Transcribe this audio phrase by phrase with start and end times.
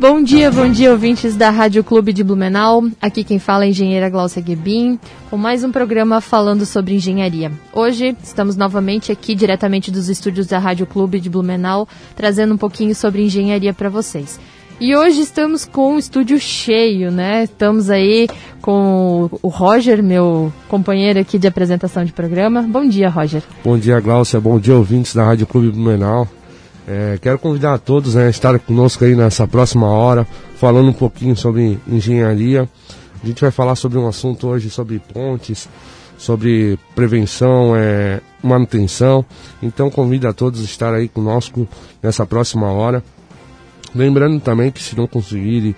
[0.00, 2.84] Bom dia, bom dia, ouvintes da Rádio Clube de Blumenau.
[3.02, 7.52] Aqui quem fala é a engenheira Glaucia Guebin, com mais um programa falando sobre engenharia.
[7.70, 11.86] Hoje estamos novamente aqui diretamente dos estúdios da Rádio Clube de Blumenau,
[12.16, 14.40] trazendo um pouquinho sobre engenharia para vocês.
[14.80, 17.44] E hoje estamos com o estúdio cheio, né?
[17.44, 18.26] Estamos aí
[18.62, 22.62] com o Roger, meu companheiro aqui de apresentação de programa.
[22.62, 23.42] Bom dia, Roger.
[23.62, 24.40] Bom dia, Glaucia.
[24.40, 26.26] Bom dia, ouvintes da Rádio Clube Blumenau.
[26.92, 30.92] É, quero convidar a todos né, a estar conosco aí nessa próxima hora, falando um
[30.92, 32.68] pouquinho sobre engenharia.
[33.22, 35.68] A gente vai falar sobre um assunto hoje sobre pontes,
[36.18, 39.24] sobre prevenção, é, manutenção.
[39.62, 41.68] Então convido a todos a estar aí conosco
[42.02, 43.04] nessa próxima hora.
[43.94, 45.76] Lembrando também que se não conseguirem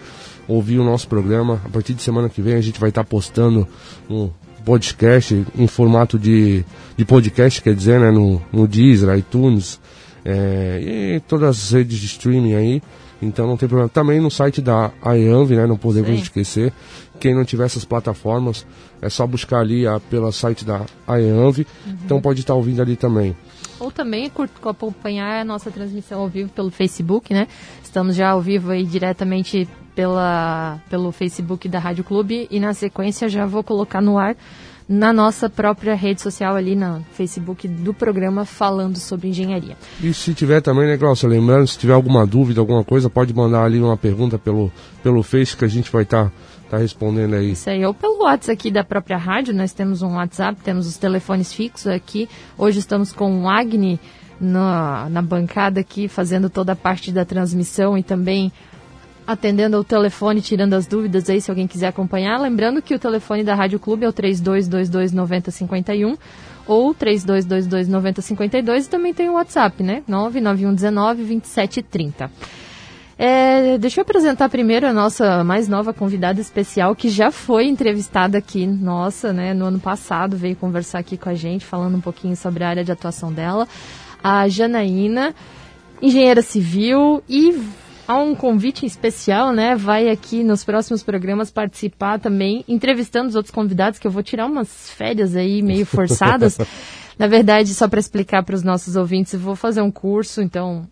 [0.48, 3.68] ouvir o nosso programa, a partir de semana que vem a gente vai estar postando
[4.08, 4.30] um
[4.64, 6.64] podcast em formato de,
[6.96, 9.78] de podcast, quer dizer, né, no, no Deezer, iTunes,
[10.24, 10.80] é,
[11.16, 12.82] e todas as redes de streaming aí.
[13.20, 13.88] Então não tem problema.
[13.88, 15.66] Também no site da IANV, né?
[15.66, 16.16] Não podemos Sim.
[16.16, 16.72] esquecer.
[17.20, 18.66] Quem não tiver essas plataformas,
[19.00, 21.66] é só buscar ali a, pela site da IANV.
[21.86, 21.96] Uhum.
[22.04, 23.36] Então pode estar ouvindo ali também.
[23.78, 24.30] Ou também
[24.64, 27.46] acompanhar a nossa transmissão ao vivo pelo Facebook, né?
[27.82, 33.28] Estamos já ao vivo aí diretamente pela, pelo Facebook da Rádio Clube e na sequência
[33.28, 34.36] já vou colocar no ar
[34.88, 39.76] na nossa própria rede social ali no Facebook do programa falando sobre engenharia.
[40.02, 43.64] E se tiver também, né, Glaucia, lembrando, se tiver alguma dúvida, alguma coisa, pode mandar
[43.64, 46.32] ali uma pergunta pelo, pelo Face que a gente vai estar tá,
[46.70, 47.52] tá respondendo aí.
[47.52, 50.96] Isso aí, ou pelo WhatsApp aqui da própria rádio, nós temos um WhatsApp, temos os
[50.96, 52.28] telefones fixos aqui.
[52.58, 54.00] Hoje estamos com o Agni
[54.40, 58.52] na, na bancada aqui, fazendo toda a parte da transmissão e também
[59.26, 62.40] atendendo ao telefone, tirando as dúvidas aí, se alguém quiser acompanhar.
[62.40, 66.18] Lembrando que o telefone da Rádio Clube é o 32229051
[66.66, 70.02] ou 32229052 e também tem o WhatsApp, né?
[70.08, 72.30] 991192730.
[73.18, 78.38] É, deixa eu apresentar primeiro a nossa mais nova convidada especial, que já foi entrevistada
[78.38, 82.34] aqui, nossa, né, no ano passado, veio conversar aqui com a gente, falando um pouquinho
[82.34, 83.68] sobre a área de atuação dela,
[84.24, 85.32] a Janaína,
[86.00, 87.54] engenheira civil e
[88.12, 89.74] há um convite especial, né?
[89.74, 94.46] Vai aqui nos próximos programas participar também, entrevistando os outros convidados, que eu vou tirar
[94.46, 96.58] umas férias aí meio forçadas.
[97.18, 100.86] Na verdade, só para explicar para os nossos ouvintes, eu vou fazer um curso, então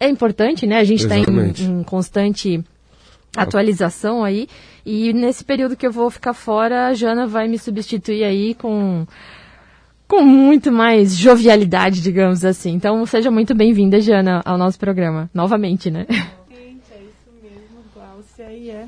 [0.00, 0.78] é importante, né?
[0.78, 1.24] A gente está em,
[1.58, 2.62] em, constante
[3.36, 4.48] atualização aí.
[4.84, 9.06] E nesse período que eu vou ficar fora, a Jana vai me substituir aí com
[10.08, 12.74] com muito mais jovialidade, digamos assim.
[12.74, 16.06] Então, seja muito bem-vinda, Jana, ao nosso programa, novamente, né?
[18.56, 18.86] e é,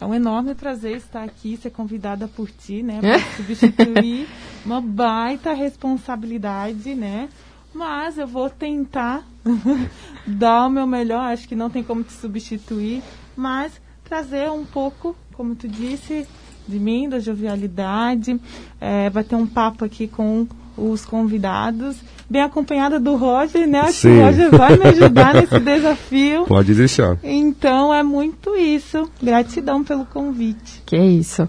[0.00, 4.28] é um enorme prazer estar aqui, ser convidada por ti, né, para substituir.
[4.64, 7.28] Uma baita responsabilidade, né?
[7.72, 9.24] Mas eu vou tentar
[10.26, 13.02] dar o meu melhor, acho que não tem como te substituir,
[13.36, 16.26] mas trazer um pouco, como tu disse,
[16.66, 18.40] de mim, da jovialidade,
[18.80, 20.46] é, vai ter um papo aqui com
[20.76, 21.98] os convidados,
[22.28, 23.80] bem acompanhada do Roger, né?
[23.80, 24.08] Acho Sim.
[24.08, 26.44] que o Roger vai me ajudar nesse desafio.
[26.44, 27.18] Pode deixar.
[27.22, 29.08] Então é muito isso.
[29.22, 30.82] Gratidão pelo convite.
[30.86, 31.46] Que isso.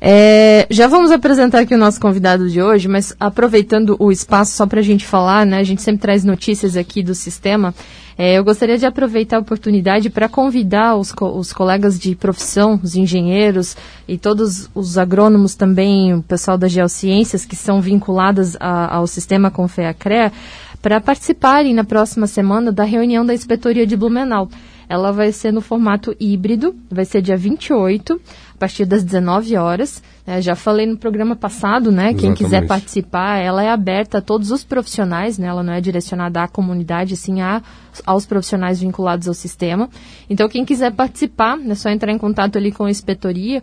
[0.00, 4.66] É, já vamos apresentar aqui o nosso convidado de hoje, mas aproveitando o espaço só
[4.66, 5.58] para a gente falar, né?
[5.58, 7.74] A gente sempre traz notícias aqui do sistema.
[8.16, 12.78] É, eu gostaria de aproveitar a oportunidade para convidar os, co os colegas de profissão,
[12.82, 13.76] os engenheiros
[14.06, 19.50] e todos os agrônomos também, o pessoal das geociências que são vinculadas a, ao sistema
[19.50, 20.32] Confeacrea,
[20.80, 24.48] para participarem na próxima semana da reunião da Inspetoria de Blumenau.
[24.88, 28.20] Ela vai ser no formato híbrido, vai ser dia 28,
[28.54, 30.02] a partir das 19 horas.
[30.26, 32.10] É, já falei no programa passado, né?
[32.10, 32.20] Exatamente.
[32.20, 35.48] Quem quiser participar, ela é aberta a todos os profissionais, né?
[35.48, 37.60] Ela não é direcionada à comunidade, sim a,
[38.06, 39.90] aos profissionais vinculados ao sistema.
[40.30, 43.62] Então, quem quiser participar, é só entrar em contato ali com a inspetoria.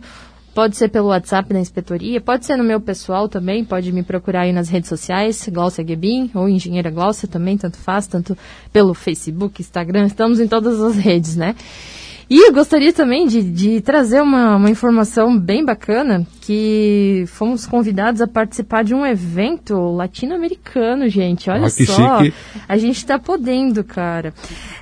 [0.54, 4.42] Pode ser pelo WhatsApp da inspetoria, pode ser no meu pessoal também, pode me procurar
[4.42, 8.36] aí nas redes sociais, Glaucia Gebin, ou Engenheira Glaucia também, tanto faz, tanto
[8.70, 11.56] pelo Facebook, Instagram, estamos em todas as redes, né?
[12.34, 18.22] E eu gostaria também de, de trazer uma, uma informação bem bacana, que fomos convidados
[18.22, 21.50] a participar de um evento latino-americano, gente.
[21.50, 22.22] Olha Ah, só.
[22.22, 22.34] chique.
[22.66, 24.32] A gente está podendo, cara.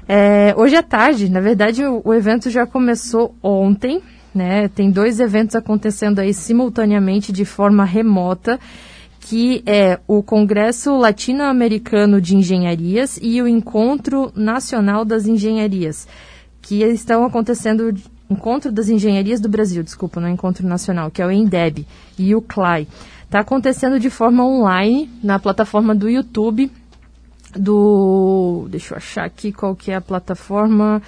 [0.08, 4.00] É, hoje à tarde, na verdade, o, o evento já começou ontem,
[4.32, 4.68] né?
[4.68, 8.60] Tem dois eventos acontecendo aí simultaneamente de forma remota,
[9.18, 16.06] que é o Congresso Latino-Americano de Engenharias e o Encontro Nacional das Engenharias,
[16.62, 17.94] que estão acontecendo
[18.30, 21.86] Encontro das Engenharias do Brasil, desculpa, não é Encontro Nacional, que é o ENDEB
[22.16, 22.86] e o CLAI.
[23.24, 26.70] Está acontecendo de forma online na plataforma do YouTube
[27.52, 28.66] do.
[28.70, 31.02] Deixa eu achar aqui qual que é a plataforma.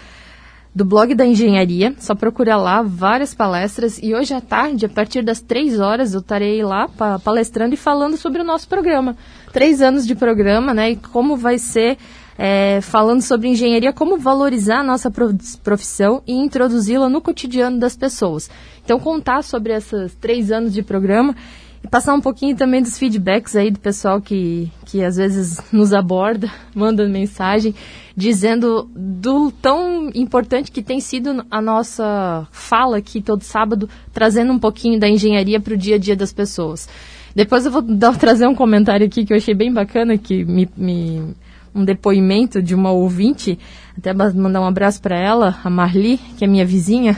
[0.75, 3.99] Do blog da engenharia, só procurar lá várias palestras.
[4.03, 7.77] E hoje à tarde, a partir das três horas, eu estarei lá pa palestrando e
[7.77, 9.15] falando sobre o nosso programa.
[9.53, 10.93] Três anos de programa, né?
[10.93, 11.99] E como vai ser
[12.45, 17.97] é, falando sobre engenharia, como valorizar a nossa pro- profissão e introduzi-la no cotidiano das
[17.97, 18.51] pessoas.
[18.85, 21.37] Então, contar sobre esses três anos de programa
[21.85, 25.93] e passar um pouquinho também dos feedbacks aí do pessoal que, que às vezes nos
[25.93, 27.77] aborda, manda mensagem,
[28.17, 34.59] dizendo do tão importante que tem sido a nossa fala aqui todo sábado, trazendo um
[34.59, 36.89] pouquinho da engenharia para o dia a dia das pessoas.
[37.37, 40.69] Depois eu vou dar- trazer um comentário aqui que eu achei bem bacana, que me,
[40.77, 41.35] me-
[41.75, 43.59] um depoimento de uma ouvinte,
[43.97, 47.17] até mandar um abraço para ela, a Marli, que é minha vizinha,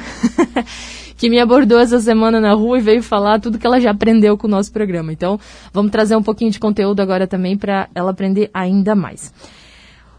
[1.17, 4.37] que me abordou essa semana na rua e veio falar tudo que ela já aprendeu
[4.37, 5.13] com o nosso programa.
[5.13, 5.39] Então,
[5.73, 9.33] vamos trazer um pouquinho de conteúdo agora também para ela aprender ainda mais.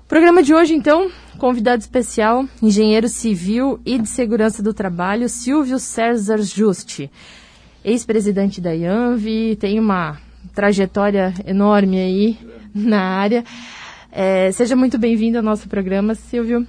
[0.08, 1.10] Programa de hoje, então,
[1.40, 7.10] convidado especial, engenheiro civil e de segurança do trabalho, Silvio César Juste,
[7.84, 10.18] ex-presidente da IANV, tem uma
[10.54, 12.38] trajetória enorme aí
[12.74, 13.44] na área.
[14.18, 16.66] É, seja muito bem-vindo ao nosso programa, Silvio.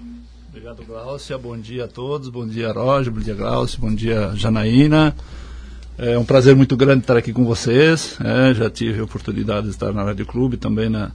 [0.48, 1.38] Obrigado, Glaucia.
[1.38, 2.28] Bom dia a todos.
[2.28, 3.12] Bom dia, Roger.
[3.12, 3.78] Bom dia, Glaucia.
[3.80, 5.14] Bom dia, Janaína.
[5.96, 8.18] É um prazer muito grande estar aqui com vocês.
[8.20, 11.12] É, já tive a oportunidade de estar na Rádio Clube também, na,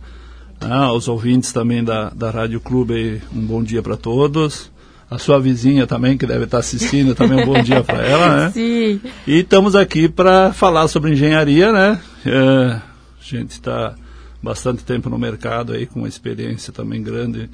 [0.62, 4.72] ah, aos ouvintes também da, da Rádio Clube, um bom dia para todos.
[5.10, 8.52] A sua vizinha também, que deve estar assistindo, também um bom dia para ela, né?
[8.56, 9.02] Sim.
[9.28, 12.00] E estamos aqui para falar sobre engenharia, né?
[12.26, 12.82] É, a
[13.20, 13.96] gente está
[14.42, 17.50] bastante tempo no mercado aí, com uma experiência também grande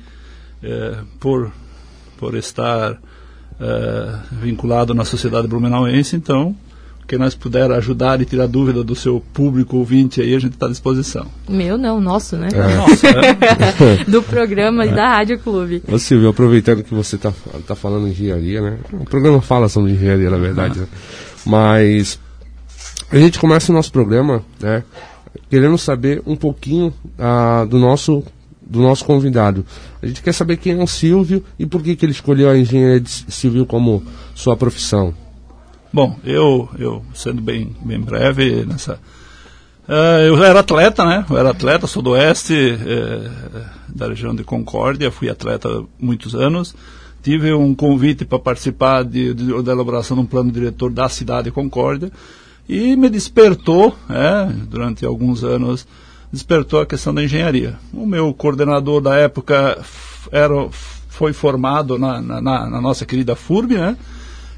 [0.63, 1.51] é, por,
[2.18, 2.98] por estar
[3.60, 6.16] é, vinculado na sociedade blumenauense.
[6.16, 6.56] Então,
[7.07, 10.66] quem nós puder ajudar e tirar dúvida do seu público ouvinte aí, a gente está
[10.66, 11.25] à disposição.
[11.48, 12.50] Meu não, nosso, né?
[12.75, 15.81] Nossa, é, Do programa e da Rádio Clube.
[15.88, 17.31] Ô Silvio, aproveitando que você está
[17.66, 18.78] tá falando engenharia, né?
[18.92, 20.88] O programa fala sobre engenharia, na verdade, né?
[21.45, 22.19] Mas
[23.10, 24.84] a gente começa o nosso programa, né?
[25.50, 28.24] Querendo saber um pouquinho ah, do nosso
[28.70, 29.66] do nosso convidado.
[30.02, 32.58] A gente quer saber quem é o Silvio e por que, que ele escolheu a
[32.58, 34.04] engenharia civil como
[34.36, 35.14] sua profissão.
[35.94, 39.00] Bom, eu, eu sendo bem, bem breve nessa.
[39.88, 41.26] eh, eu era atleta, né?
[41.30, 43.30] Eu era atleta, sou do oeste, eh,
[43.88, 46.76] da região de Concórdia, fui atleta há muitos anos.
[47.24, 51.46] Tive um convite para participar de, de- da elaboração de um plano diretor da cidade
[51.46, 52.12] de Concórdia
[52.68, 55.88] e me despertou, eh, durante alguns anos,
[56.31, 57.75] despertou a questão da engenharia.
[57.94, 59.78] O meu coordenador da época
[60.31, 60.54] era,
[61.08, 63.98] foi formado na, na- na- nossa querida FURB, né?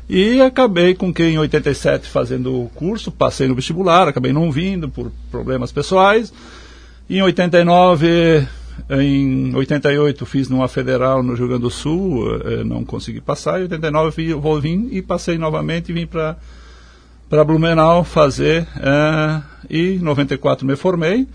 [0.09, 4.89] E acabei com que em 87 fazendo o curso, passei no vestibular, acabei não vindo
[4.89, 6.33] por problemas pessoais.
[7.07, 8.47] Em 89,
[8.89, 13.59] em 88 fiz numa federal no Rio Grande do Sul, eh, não consegui passar.
[13.59, 16.35] Em 89 vi- vou vir e passei novamente e vim para
[17.29, 21.27] para Blumenau fazer eh, e em 94 me formei.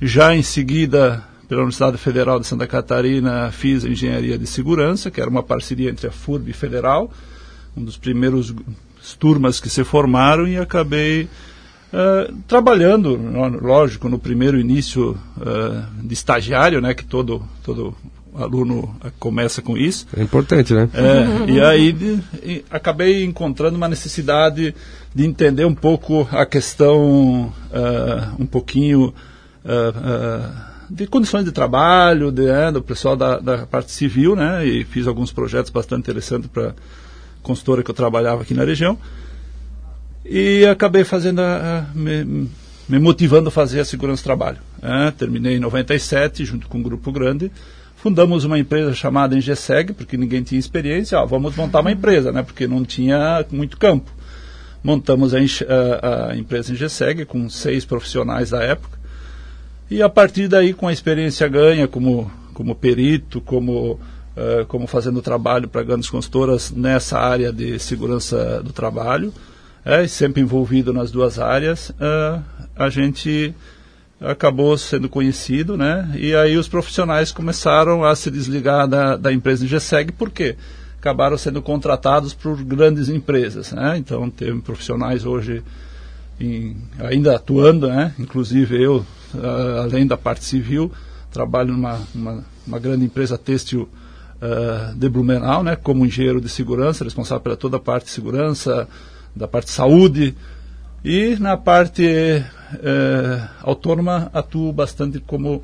[0.00, 5.28] Já em seguida, pela Universidade Federal de Santa Catarina, fiz engenharia de segurança, que era
[5.28, 7.10] uma parceria entre a FURB e Federal,
[7.76, 8.54] um dos primeiros
[9.18, 11.28] turmas que se formaram e acabei
[11.92, 13.18] eh, trabalhando,
[13.60, 17.94] lógico, no primeiro início eh, de estagiário, né, que todo todo
[18.36, 20.06] aluno eh, começa com isso.
[20.16, 20.88] É importante, né?
[20.94, 24.74] É, e aí e acabei encontrando uma necessidade
[25.14, 29.14] de entender um pouco a questão, ah, um pouquinho
[29.64, 34.66] ah, ah, de condições de trabalho, de, né, do pessoal da, da parte civil, né?
[34.66, 36.74] E fiz alguns projetos bastante interessantes para
[37.42, 38.98] consultora que eu trabalhava aqui na região.
[40.24, 42.48] E acabei fazendo a, a- me,
[42.88, 44.58] me motivando a fazer a segurança do trabalho.
[44.82, 45.12] né?
[45.16, 47.50] terminei em 97, junto com um grupo grande.
[48.04, 51.18] Fundamos uma empresa chamada Engeseg, porque ninguém tinha experiência.
[51.18, 52.42] Ó, vamos montar uma empresa, né?
[52.42, 54.10] Porque não tinha muito campo.
[54.82, 58.98] Montamos a- a empresa Engeseg com seis profissionais da época.
[59.90, 65.22] E a partir daí, com a experiência ganha como, como perito, como uh, como fazendo
[65.22, 69.32] trabalho para grandes consultoras nessa área de segurança do trabalho,
[69.82, 72.42] é, sempre envolvido nas duas áreas, uh,
[72.76, 73.54] a gente
[74.24, 76.10] acabou sendo conhecido, né?
[76.14, 80.56] E aí os profissionais começaram a se desligar da, da empresa GSEG, por quê?
[80.98, 83.96] Acabaram sendo contratados por grandes empresas, né?
[83.98, 85.62] Então tem profissionais hoje
[86.40, 88.14] em, ainda atuando, né?
[88.18, 89.04] Inclusive eu,
[89.34, 90.90] uh, além da parte civil,
[91.30, 93.88] trabalho numa uma, uma grande empresa têxtil
[94.36, 95.76] uh, de Blumenau, né?
[95.76, 98.88] Como engenheiro de segurança, responsável pela toda a parte de segurança,
[99.36, 100.34] da parte de saúde,
[101.04, 105.62] e na parte eh, autônoma atuo bastante como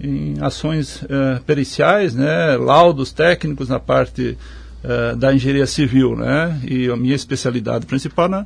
[0.00, 4.36] em ações eh, periciais, né, laudos técnicos na parte
[4.82, 8.44] eh, da engenharia civil, né, e a minha especialidade principal na,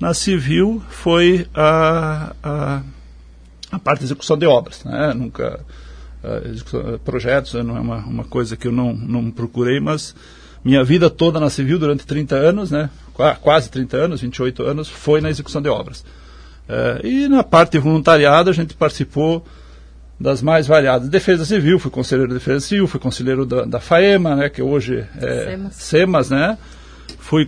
[0.00, 2.82] na civil foi a, a,
[3.70, 5.60] a parte de execução de obras, né, nunca
[7.04, 10.14] projetos não é uma, uma coisa que eu não, não procurei, mas
[10.64, 12.88] minha vida toda na civil durante 30 anos, né,
[13.42, 16.04] quase 30 anos, 28 anos, foi na execução de obras.
[16.68, 19.44] É, e na parte voluntariada a gente participou
[20.18, 21.08] das mais variadas.
[21.08, 25.04] Defesa Civil, fui conselheiro de Defesa Civil, fui conselheiro da, da FAEMA, né, que hoje
[25.20, 26.58] é SEMAS, SEMAS né?
[27.18, 27.46] Fui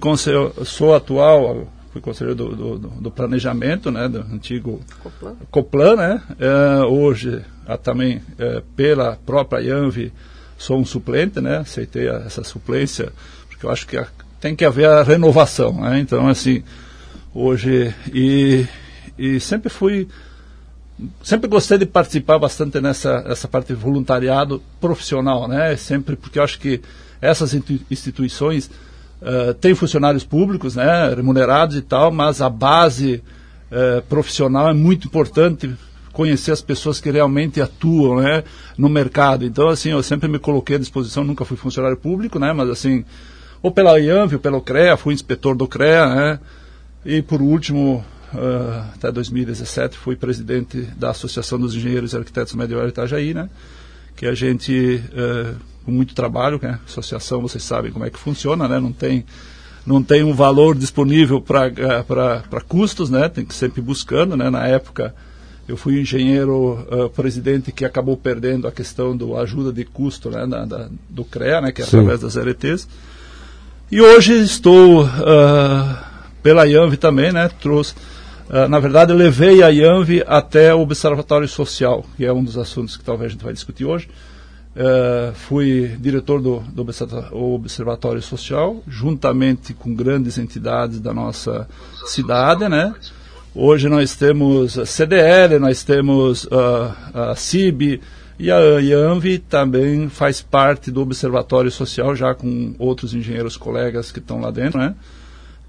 [0.64, 6.22] sou atual, fui conselheiro do, do, do, planejamento, né, do antigo Coplan, Coplan né?
[6.38, 10.12] É, hoje, a, também é, pela própria IANV,
[10.58, 11.58] sou um suplente, né?
[11.58, 13.12] Aceitei a, essa suplência,
[13.48, 14.06] porque eu acho que a,
[14.40, 15.98] tem que haver a renovação, né?
[15.98, 16.62] Então, assim,
[17.34, 18.66] hoje e,
[19.18, 20.08] e sempre fui
[21.22, 25.76] sempre gostei de participar bastante nessa essa parte de voluntariado profissional, né?
[25.76, 26.80] Sempre porque eu acho que
[27.20, 27.54] essas
[27.90, 28.70] instituições
[29.20, 31.14] uh, têm funcionários públicos, né?
[31.14, 33.22] Remunerados e tal, mas a base
[33.70, 35.74] uh, profissional é muito importante
[36.16, 38.42] conhecer as pessoas que realmente atuam né,
[38.78, 39.44] no mercado.
[39.44, 43.04] Então, assim, eu sempre me coloquei à disposição, nunca fui funcionário público, né, mas assim,
[43.62, 46.40] ou pela IANV, ou pelo CREA, fui inspetor do CREA, né,
[47.04, 52.88] e por último, uh, até 2017, fui presidente da Associação dos Engenheiros e Arquitetos Medieval
[52.88, 53.50] Itajaí, né,
[54.16, 55.54] que a gente, uh,
[55.84, 59.22] com muito trabalho, né, associação, vocês sabem como é que funciona, né, não tem
[59.84, 63.28] não tem um valor disponível para custos, né?
[63.28, 64.50] Tem que sempre buscando, né?
[64.50, 65.14] Na época
[65.68, 70.46] eu fui engenheiro uh, presidente que acabou perdendo a questão do ajuda de custo né,
[70.46, 71.98] da, da, do CREA, né, que é Sim.
[71.98, 72.88] através das RTs.
[73.90, 75.08] E hoje estou uh,
[76.42, 77.94] pela IANV também, né, trouxe,
[78.48, 82.96] uh, na verdade levei a IANV até o Observatório Social, que é um dos assuntos
[82.96, 84.08] que talvez a gente vai discutir hoje.
[85.34, 86.86] fui diretor do, do
[87.32, 91.66] Observatório Social, juntamente com grandes entidades da nossa
[92.04, 92.94] cidade, né?
[93.58, 98.02] Hoje nós temos a CDL, nós temos uh, a CIB
[98.38, 104.18] e a IANV também faz parte do Observatório Social, já com outros engenheiros colegas que
[104.18, 104.94] estão lá dentro, né?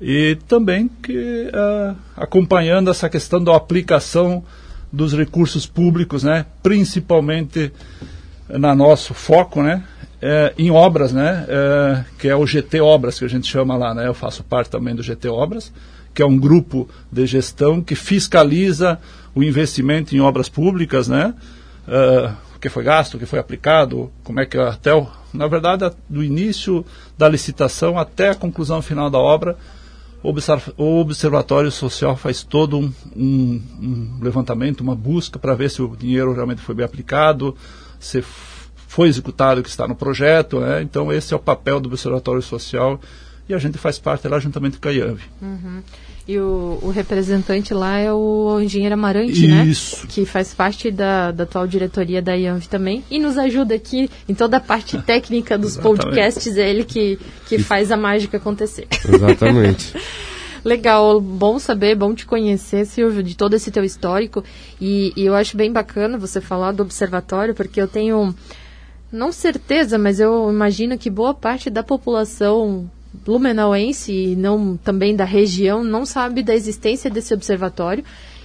[0.02, 4.44] E também que, uh, acompanhando essa questão da aplicação
[4.92, 6.46] dos recursos públicos, né?
[6.62, 7.72] Principalmente
[8.50, 9.82] na nosso foco, né?
[10.22, 11.46] É, em obras, né?
[11.48, 14.08] É, que é o GT Obras que a gente chama lá, né?
[14.08, 15.72] Eu faço parte também do GT Obras
[16.18, 19.00] que é um grupo de gestão que fiscaliza
[19.36, 21.36] o investimento em obras públicas, né?
[21.88, 25.46] Uh, o que foi gasto, o que foi aplicado, como é que até o, na
[25.46, 26.84] verdade do início
[27.16, 29.56] da licitação até a conclusão final da obra,
[30.24, 35.96] o observatório social faz todo um, um, um levantamento, uma busca para ver se o
[35.96, 37.56] dinheiro realmente foi bem aplicado,
[38.00, 38.24] se
[38.88, 40.82] foi executado o que está no projeto, né?
[40.82, 43.00] Então esse é o papel do observatório social
[43.50, 45.22] e a gente faz parte lá juntamente com a IANV.
[45.42, 45.82] Uhum.
[46.28, 49.66] E o, o, representante lá é o engenheiro Amarante, né?
[49.66, 50.02] Isso.
[50.02, 50.10] né?
[50.10, 53.02] Que faz parte da, da atual diretoria da IANV também.
[53.10, 56.58] E nos ajuda aqui em toda a parte técnica dos podcasts.
[56.58, 58.88] É ele que, que faz a mágica acontecer.
[59.08, 59.94] Exatamente.
[60.66, 64.44] Legal, bom saber, bom te conhecer, Silvio, de todo esse teu histórico.
[64.82, 68.36] E, e eu acho bem bacana você falar do observatório, porque eu tenho,
[69.10, 72.90] não certeza, mas eu imagino que boa parte da população
[73.26, 78.04] blumenauense e não também da região não sabe da existência desse observatório.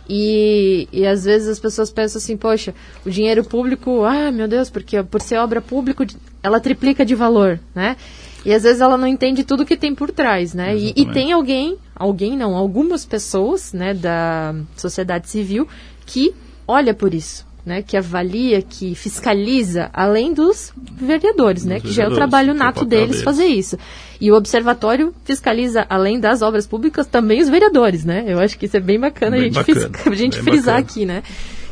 [0.09, 2.75] E, e às vezes as pessoas pensam assim, poxa,
[3.07, 6.05] o dinheiro público, ah, meu Deus, porque por ser obra pública,
[6.43, 7.97] ela triplica de valor, né?
[8.45, 10.77] E às vezes ela não entende tudo que tem por trás, né?
[10.77, 15.69] E, e, tem alguém, alguém não, algumas pessoas, né, da sociedade civil
[16.05, 16.35] que
[16.67, 22.09] olha por isso, né, que avalia, que fiscaliza, além dos vereadores, né, que já é
[22.09, 23.79] o trabalho nato deles, fazer isso.
[24.21, 28.25] E o observatório fiscaliza, além das obras públicas, também os vereadores, né?
[28.27, 30.79] Eu acho que isso é bem bacana bem a gente, bacana, a gente frisar bacana.
[30.79, 31.23] aqui, né?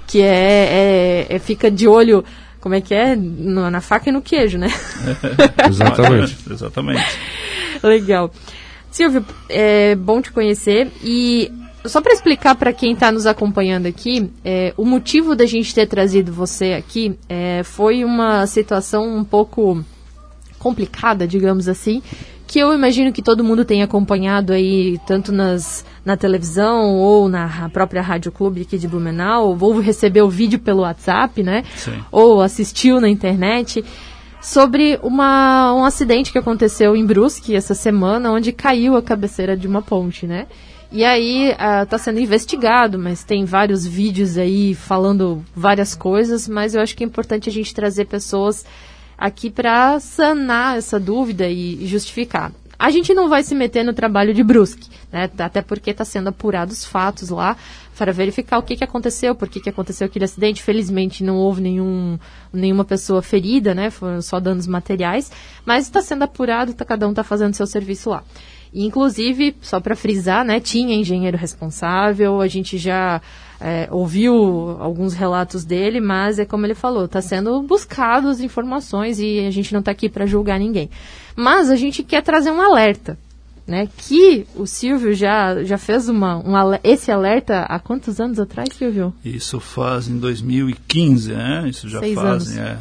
[0.06, 2.24] Que é, é, é, fica de olho
[2.60, 3.16] como é que é?
[3.16, 4.68] No, na faca e no queijo, né?
[5.68, 6.36] Exatamente.
[6.50, 7.18] Exatamente.
[7.82, 8.32] Legal.
[8.90, 11.50] Silvio, é bom te conhecer e
[11.84, 15.86] só para explicar para quem está nos acompanhando aqui, é, o motivo da gente ter
[15.86, 19.82] trazido você aqui é, foi uma situação um pouco
[20.58, 22.02] complicada, digamos assim,
[22.46, 27.70] que eu imagino que todo mundo tem acompanhado aí, tanto nas, na televisão ou na
[27.70, 31.64] própria Rádio Clube aqui de Blumenau, ou recebeu o vídeo pelo WhatsApp, né?
[31.76, 32.02] Sim.
[32.10, 33.84] Ou assistiu na internet,
[34.42, 39.68] sobre uma, um acidente que aconteceu em Brusque essa semana, onde caiu a cabeceira de
[39.68, 40.46] uma ponte, né?
[40.92, 46.82] E aí está sendo investigado, mas tem vários vídeos aí falando várias coisas, mas eu
[46.82, 48.66] acho que é importante a gente trazer pessoas
[49.16, 52.50] aqui para sanar essa dúvida e, justificar.
[52.76, 55.30] A gente não vai se meter no trabalho de Brusque, né?
[55.38, 57.56] Até porque está sendo apurados os fatos lá
[57.96, 60.62] para verificar o que, que aconteceu, por que, que aconteceu aquele acidente.
[60.62, 62.18] Felizmente não houve nenhum,
[62.50, 63.90] nenhuma pessoa ferida, né?
[63.90, 65.30] Foram só danos materiais,
[65.64, 68.24] mas está sendo apurado, tá, cada um está fazendo seu serviço lá.
[68.72, 73.20] E, inclusive, só para frisar, né, tinha engenheiro responsável, a gente já
[73.60, 79.18] é, ouviu alguns relatos dele, mas é como ele falou, está sendo buscado as informações
[79.18, 80.88] e a gente não está aqui para julgar ninguém.
[81.36, 83.18] Mas a gente quer trazer um alerta,
[83.66, 83.88] né?
[83.98, 89.12] Que o Silvio já, já fez uma, um, esse alerta há quantos anos atrás, Silvio?
[89.24, 91.68] Isso faz em 2015, né?
[91.68, 92.56] Isso já Seis faz, anos.
[92.56, 92.78] é.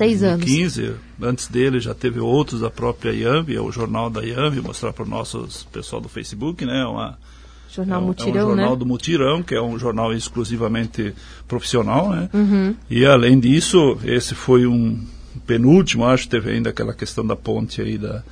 [0.00, 0.46] Seis anos.
[0.46, 4.94] 2015, antes dele já teve outros da própria IAMB, é o jornal da IAMB, mostrar
[4.94, 6.86] para o nosso pessoal do Facebook, né?
[6.86, 7.18] Uma,
[7.70, 8.76] Jornal é um, Mutirão, é um jornal né?
[8.76, 11.14] do Mutirão, que é um jornal exclusivamente
[11.46, 12.30] profissional, né?
[12.32, 12.74] Uhum.
[12.88, 15.04] E além disso, esse foi um
[15.46, 18.24] penúltimo, acho, teve ainda aquela questão da ponte aí, da,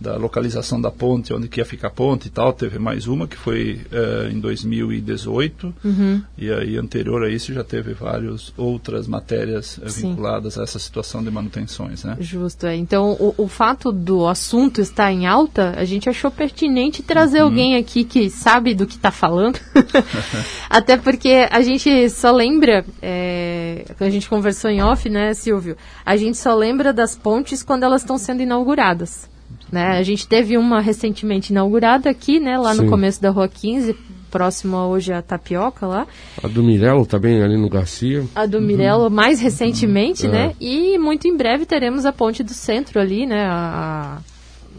[0.00, 3.26] da localização da ponte, onde que ia ficar a ponte e tal, teve mais uma
[3.26, 6.22] que foi eh, em 2018 Uhum.
[6.36, 11.22] e aí anterior a isso já teve várias outras matérias eh, vinculadas a essa situação
[11.22, 12.16] de manutenções, né?
[12.20, 12.76] Justo, é.
[12.76, 17.76] Então, o, o fato do assunto estar em alta, a gente achou pertinente trazer alguém
[17.76, 19.58] aqui que sabe do que está falando.
[20.68, 25.76] Até porque a gente só lembra, é, quando a gente conversou em off, né, Silvio?
[26.04, 29.28] A gente só lembra das pontes quando elas estão sendo inauguradas.
[29.74, 29.98] Né?
[29.98, 32.88] A gente teve uma recentemente inaugurada aqui, né, lá no Sim.
[32.88, 33.92] começo da Rua 15,
[34.30, 36.06] próximo a hoje a Tapioca lá.
[36.40, 38.24] A do Mirelo também ali no Garcia.
[38.36, 40.30] A do Mirelo mais recentemente, É.
[40.30, 40.54] né?
[40.60, 43.46] E muito em breve teremos a ponte do centro ali, né?
[43.48, 44.18] A,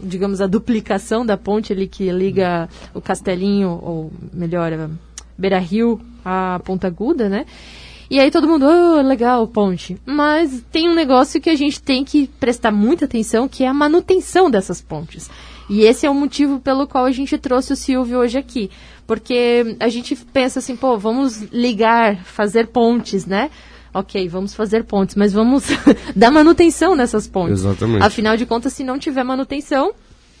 [0.02, 4.88] digamos, a duplicação da ponte ali que liga o Castelinho, ou melhor, a
[5.36, 7.44] Beira Rio a Ponta Aguda, né?
[8.08, 9.96] E aí todo mundo, oh, legal, ponte.
[10.06, 13.74] Mas tem um negócio que a gente tem que prestar muita atenção, que é a
[13.74, 15.28] manutenção dessas pontes.
[15.68, 18.70] E esse é o motivo pelo qual a gente trouxe o Silvio hoje aqui.
[19.06, 23.50] Porque a gente pensa assim, pô, vamos ligar, fazer pontes, né?
[23.92, 25.64] Ok, vamos fazer pontes, mas vamos
[26.14, 27.60] dar manutenção nessas pontes.
[27.60, 28.04] Exatamente.
[28.04, 29.92] Afinal de contas, se não tiver manutenção,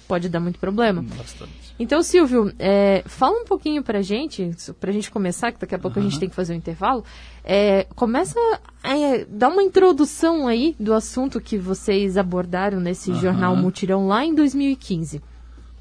[0.06, 1.02] pode dar muito problema.
[1.02, 1.52] Bastante.
[1.78, 5.98] Então, Silvio, é, fala um pouquinho pra gente, pra gente começar, que daqui a pouco
[5.98, 7.04] a gente tem que fazer um intervalo.
[7.44, 8.38] É, começa
[8.82, 14.24] a é, dar uma introdução aí do assunto que vocês abordaram nesse jornal Mutirão lá
[14.24, 15.20] em 2015.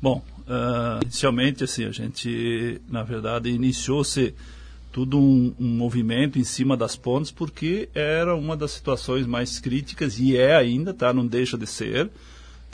[0.01, 4.33] Bom, ah, inicialmente assim a gente, na verdade, iniciou-se
[4.91, 10.19] tudo um, um movimento em cima das pontes porque era uma das situações mais críticas
[10.19, 11.11] e é ainda, tá?
[11.13, 12.09] Não deixa de ser.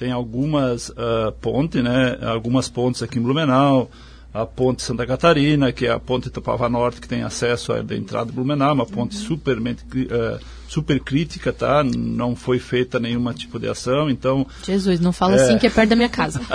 [0.02, 2.18] Tem algumas ah, pontes, né?
[2.24, 3.88] Algumas pontes aqui em Blumenau,
[4.34, 7.96] a ponte Santa Catarina, que é a ponte Itapava Norte que tem acesso à da
[7.96, 11.84] entrada de Blumenau, uma ponte supermente cri- ah, super crítica, tá?
[11.84, 15.90] Não foi feita nenhuma tipo de ação, então Jesus, não fala assim que é perto
[15.92, 16.42] da minha casa.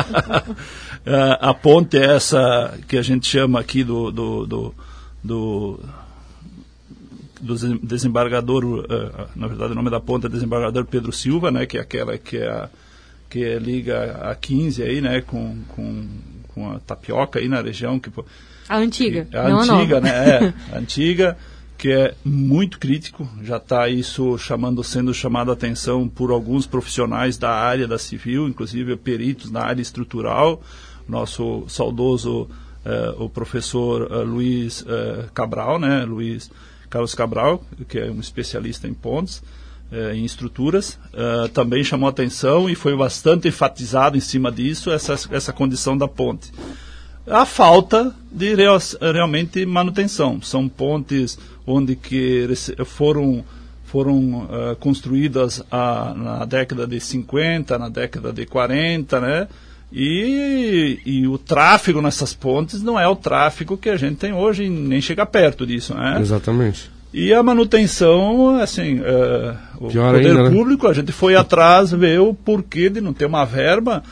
[1.09, 4.75] É, a ponte é essa que a gente chama aqui do, do, do,
[5.23, 5.81] do,
[7.41, 11.65] do desem- desembargador, eh, na verdade o nome da ponte é desembargador Pedro Silva, né,
[11.65, 12.69] que é aquela que, é a,
[13.29, 16.07] que liga a 15 aí, né, com, com,
[16.49, 18.11] com a tapioca aí na região, que,
[18.69, 20.11] A antiga, a não antiga, né?
[20.11, 21.37] É, a antiga,
[21.77, 27.37] que é muito crítico, já está isso chamando, sendo chamado a atenção por alguns profissionais
[27.37, 30.63] da área da civil, inclusive peritos na área estrutural,
[31.09, 32.49] nosso saudoso
[32.85, 36.05] eh, o professor eh, Luiz eh, Cabral, né?
[36.05, 36.51] Luiz
[36.89, 39.43] Carlos Cabral, que é um especialista em pontes,
[40.15, 45.15] em estruturas, eh, também chamou a atenção e foi bastante enfatizado em cima disso essa,
[45.31, 46.51] essa condição da ponte
[47.29, 50.41] a falta de real- realmente manutenção.
[50.41, 52.49] São pontes onde que
[52.85, 53.45] foram
[53.85, 59.49] foram eh, construídas ah, na década de 50, na década de 40, né?
[59.93, 64.69] E, e o tráfego nessas pontes não é o tráfego que a gente tem hoje,
[64.69, 66.19] nem chega perto disso, né?
[66.21, 66.91] Exatamente.
[67.19, 70.51] E a manutenção, assim, uh, o Pior poder ainda, né?
[70.51, 74.03] público, a gente foi atrás ver o porquê de não ter uma verba,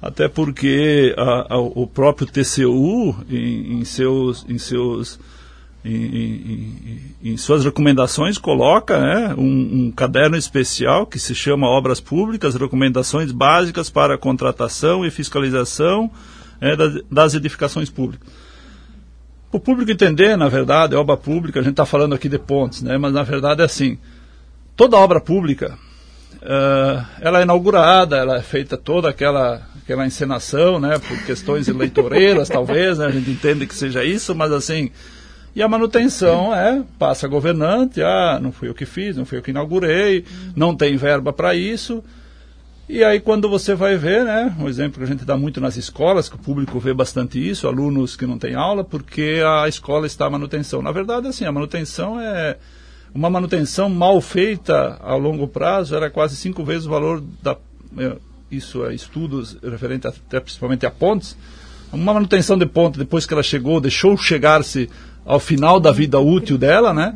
[0.00, 5.20] até porque a- a- o próprio TCU, em, em seus, em seus
[5.84, 12.54] em, em- suas recomendações coloca né, um, um caderno especial que se chama Obras Públicas,
[12.54, 16.10] recomendações básicas para a contratação e fiscalização
[16.60, 18.26] é, das, das edificações públicas.
[19.54, 22.98] O público entender, na verdade, obra pública, a gente está falando aqui de pontes, né,
[22.98, 23.96] mas na verdade é assim,
[24.74, 25.78] toda obra pública,
[26.42, 32.48] eh, ela é inaugurada, ela é feita toda aquela, aquela encenação, né, por questões eleitoreiras,
[32.50, 34.90] talvez, né, a gente entende que seja isso, mas assim,
[35.54, 39.42] e a manutenção é, passa governante, ah, não fui eu que fiz, não fui eu
[39.42, 40.24] que inaugurei,
[40.56, 42.02] não tem verba para isso.
[42.88, 45.76] E aí quando você vai ver, né, um exemplo que a gente dá muito nas
[45.76, 50.06] escolas, que o público vê bastante isso, alunos que não têm aula, porque a escola
[50.06, 50.82] está à manutenção.
[50.82, 52.58] Na verdade, assim, a manutenção é
[53.14, 57.56] uma manutenção mal feita a longo prazo, era quase cinco vezes o valor da
[57.96, 58.16] eh,
[58.50, 61.36] isso é estudos referentes até principalmente a pontes.
[61.92, 64.90] Uma manutenção de ponte depois que ela chegou, deixou chegar-se
[65.24, 67.14] ao final da vida útil dela, né?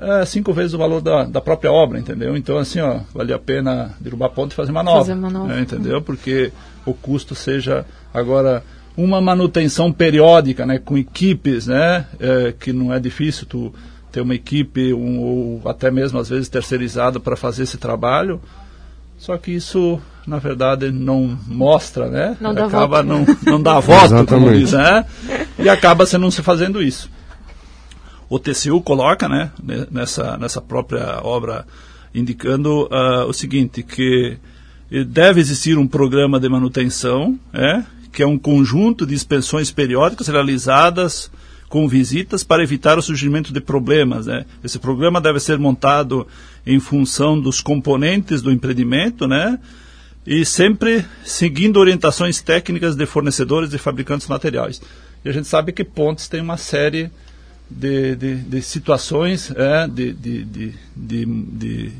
[0.00, 2.34] É cinco vezes o valor da, da própria obra, entendeu?
[2.34, 5.00] Então, assim, ó, vale a pena derrubar a ponte e fazer uma nova.
[5.00, 5.48] Fazer uma nova.
[5.48, 6.00] né, entendeu?
[6.00, 6.50] Porque
[6.86, 8.64] o custo seja agora
[8.96, 10.78] uma manutenção periódica, né?
[10.78, 12.06] Com equipes, né?
[12.18, 13.74] é, que não é difícil tu
[14.10, 18.40] ter uma equipe um, ou até mesmo às vezes terceirizada para fazer esse trabalho.
[19.18, 22.38] Só que isso, na verdade, não mostra, né?
[22.40, 23.06] Não dá acaba voto.
[23.06, 25.04] não, não dá voto, como diz, né?
[25.58, 27.10] E acaba se não se fazendo isso
[28.30, 31.66] o TCU coloca né, ne- nessa, nessa própria obra
[32.14, 34.38] indicando ah, o seguinte, que
[35.06, 41.30] deve existir um programa de manutenção, é, que é um conjunto de inspeções periódicas realizadas
[41.68, 44.26] com visitas para evitar o surgimento de problemas.
[44.26, 44.44] Né?
[44.64, 46.26] Esse programa deve ser montado
[46.66, 49.58] em função dos componentes do empreendimento, né?
[50.26, 54.82] e sempre seguindo orientações técnicas de fornecedores e fabricantes de materiais.
[55.24, 57.10] E a gente sabe que pontes tem uma série
[57.70, 61.92] de, de, de situações, é, de, de, de, de,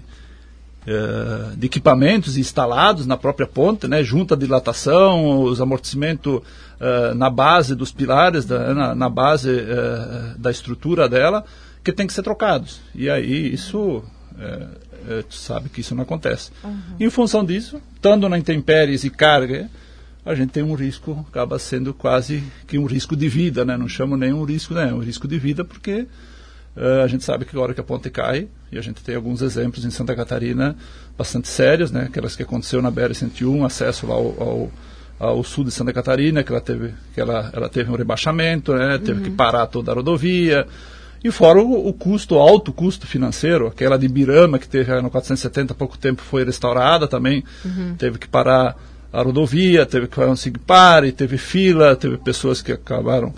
[0.86, 6.40] eh, de equipamentos instalados na própria ponte, né, junto à dilatação, os amortecimentos
[6.80, 11.44] eh, na base dos pilares, da, na, na base eh, da estrutura dela,
[11.84, 12.80] que tem que ser trocados.
[12.94, 14.02] E aí isso,
[14.38, 14.66] eh,
[15.08, 16.50] eh, tu sabe que isso não acontece.
[16.98, 19.70] Em função disso, estando na intempéries e carga,
[20.24, 23.76] a gente tem um risco, acaba sendo quase que um risco de vida, né?
[23.76, 24.90] Não chamo nem um risco, né?
[24.90, 26.06] É um risco de vida porque
[26.76, 29.14] eh, a gente sabe que a hora que a ponte cai, e a gente tem
[29.14, 30.76] alguns exemplos em Santa Catarina
[31.16, 32.04] bastante sérios, né?
[32.04, 34.72] Aquelas que aconteceu na BR-101, acesso lá ao, ao,
[35.18, 38.98] ao sul de Santa Catarina, que ela teve, que ela, ela teve um rebaixamento, né?
[38.98, 40.66] Teve que parar toda a rodovia.
[41.24, 45.72] E fora o, o custo, alto custo financeiro, aquela de Birama, que teve no 470
[45.72, 47.44] há pouco tempo, foi restaurada também,
[47.98, 48.74] teve que parar
[49.12, 53.32] a rodovia, teve que fazer um SIGPAR, teve fila, teve pessoas que acabaram,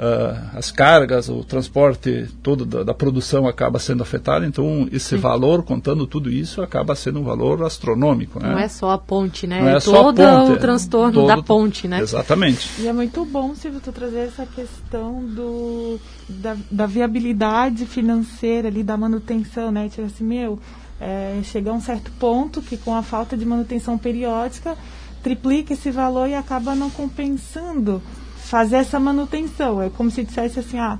[0.00, 5.64] ah, as cargas, o transporte todo da, da produção acaba sendo afetado, então esse valor,
[5.64, 8.40] contando tudo isso, acaba sendo um valor astronômico.
[8.40, 8.48] Né?
[8.48, 9.60] Não é só a ponte, né?
[9.60, 12.00] Não é é só a todo ponte, o é transtorno todo- da ponte, né?
[12.00, 12.80] Exatamente.
[12.80, 18.82] E é muito bom, Silvio, tu trazer essa questão do, da, da viabilidade financeira ali,
[18.84, 19.88] da manutenção, né?
[19.88, 20.60] Tipo assim, meu,
[21.00, 24.76] é, chega a um certo ponto que com a falta de manutenção periódica,
[25.22, 28.02] triplica esse valor e acaba não compensando
[28.36, 29.82] fazer essa manutenção.
[29.82, 30.98] É como se dissesse assim, ah,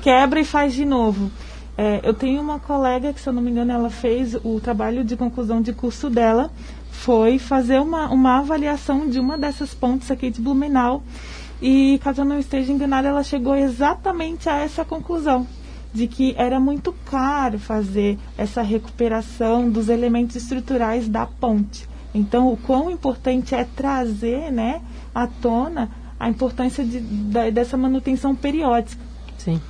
[0.00, 1.30] quebra e faz de novo.
[1.76, 5.04] É, eu tenho uma colega que, se eu não me engano, ela fez o trabalho
[5.04, 6.50] de conclusão de curso dela,
[6.90, 11.02] foi fazer uma, uma avaliação de uma dessas pontes aqui de Blumenau.
[11.62, 15.46] E, caso eu não esteja enganada, ela chegou exatamente a essa conclusão,
[15.94, 21.91] de que era muito caro fazer essa recuperação dos elementos estruturais da ponte.
[22.14, 24.80] Então, o quão importante é trazer né,
[25.14, 25.88] à tona
[26.20, 29.00] a importância de, da- dessa manutenção periódica.
[29.38, 29.60] Sim.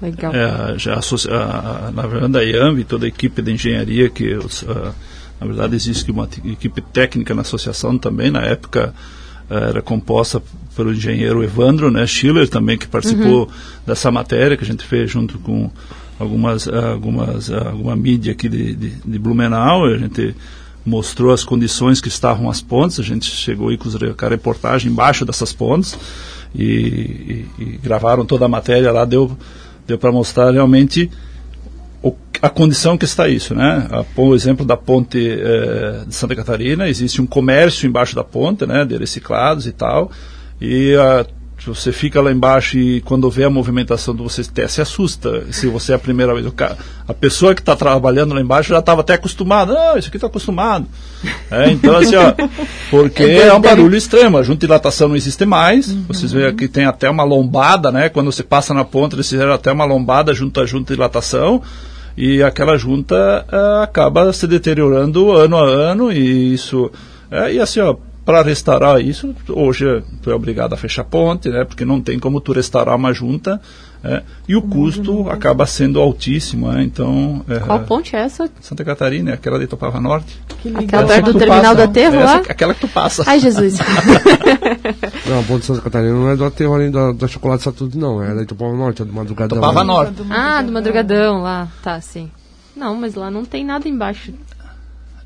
[0.00, 0.32] Legal.
[0.34, 4.62] É, já a- a- na verdade a IAMB, toda a equipe de engenharia que os,
[4.68, 4.92] ah,
[5.40, 8.94] na verdade existe uma equipe técnica na associação também na época
[9.48, 10.42] ah, era composta
[10.76, 13.48] pelo engenheiro Evandro né Schiller também que participou
[13.86, 15.70] dessa matéria que a gente fez junto com
[16.20, 20.36] algumas algumas alguma mídia aqui de, de, de Blumenau a gente
[20.86, 25.24] mostrou as condições que estavam as pontes a gente chegou aí com a reportagem embaixo
[25.26, 25.98] dessas pontes
[26.54, 29.36] e, e- e gravaram toda a matéria lá deu
[29.86, 31.10] deu para mostrar realmente
[32.02, 33.86] o- a condição que está isso, né?
[33.90, 38.66] A, por exemplo da ponte eh, de Santa Catarina, existe um comércio embaixo da ponte,
[38.66, 38.84] né?
[38.84, 40.10] De reciclados e tal,
[40.60, 40.94] e
[41.68, 45.44] você fica lá embaixo e quando vê a movimentação de você até se assusta.
[45.50, 46.76] Se você é a primeira vez, o cara,
[47.06, 49.72] a pessoa que está trabalhando lá embaixo já estava até acostumada.
[49.72, 50.86] Ah, isso aqui está acostumado.
[51.50, 52.32] É, então, assim, ó,
[52.90, 54.38] porque é um barulho extremo.
[54.38, 55.88] A junta dilatação não existe mais.
[55.88, 56.04] Uhum.
[56.08, 58.08] Vocês veem aqui tem até uma lombada, né?
[58.08, 61.62] Quando você passa na ponta, eles fizeram até uma lombada junto à junta dilatação
[62.16, 66.90] e aquela junta uh, acaba se deteriorando ano a ano e isso
[67.30, 67.94] é, e assim ó
[68.26, 71.64] para restaurar isso, hoje tu é obrigado a fechar ponte, né?
[71.64, 73.60] Porque não tem como tu restaurar uma junta.
[74.02, 76.82] É, e o custo acaba sendo altíssimo, né?
[76.82, 77.44] então...
[77.48, 78.48] É, Qual ponte é essa?
[78.60, 80.40] Santa Catarina, aquela de Topava Norte.
[80.74, 82.36] Aquela perto do terminal passa, da Aterro lá?
[82.36, 83.24] Aquela que tu passa.
[83.26, 83.78] Ai, Jesus.
[85.26, 87.98] não, a ponte de Santa Catarina não é do Aterro ali da, da Chocolate Satudo,
[87.98, 88.22] não.
[88.22, 89.58] É da Topava Norte, é do Madrugadão.
[89.58, 90.22] Topava Norte.
[90.30, 91.68] Ah, do Madrugadão lá.
[91.82, 92.30] Tá, sim.
[92.76, 94.32] Não, mas lá não tem nada embaixo.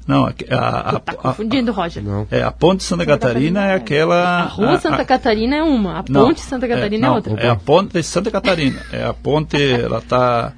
[0.06, 2.02] Não, a, a, a, tá confundindo, Roger.
[2.02, 2.26] Não.
[2.30, 4.40] É, a Ponte Santa, Santa Catarina, Catarina, é aquela.
[4.40, 7.34] A Rua Santa Catarina é uma, a Ponte Santa Catarina é, não, é outra.
[7.34, 8.80] É a Ponte Santa Catarina.
[8.92, 10.52] É a ponte, ela está.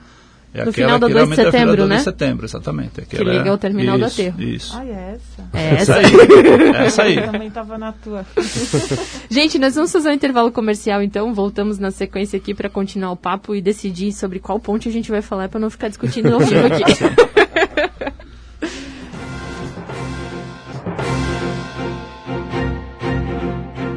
[0.54, 1.96] É no final do 2 de setembro, né?
[1.96, 3.00] de setembro, exatamente.
[3.00, 4.42] Aquela, que liga ao terminal isso, do aterro.
[4.42, 4.76] Isso.
[4.76, 5.48] Ah, é essa?
[5.54, 6.04] É essa aí.
[6.76, 7.16] essa aí.
[7.16, 8.26] Eu também estava na tua.
[9.30, 11.32] Gente, nós vamos fazer um intervalo comercial, então.
[11.32, 15.10] Voltamos na sequência aqui para continuar o papo e decidir sobre qual ponte a gente
[15.10, 18.12] vai falar para não ficar discutindo ao vivo aqui.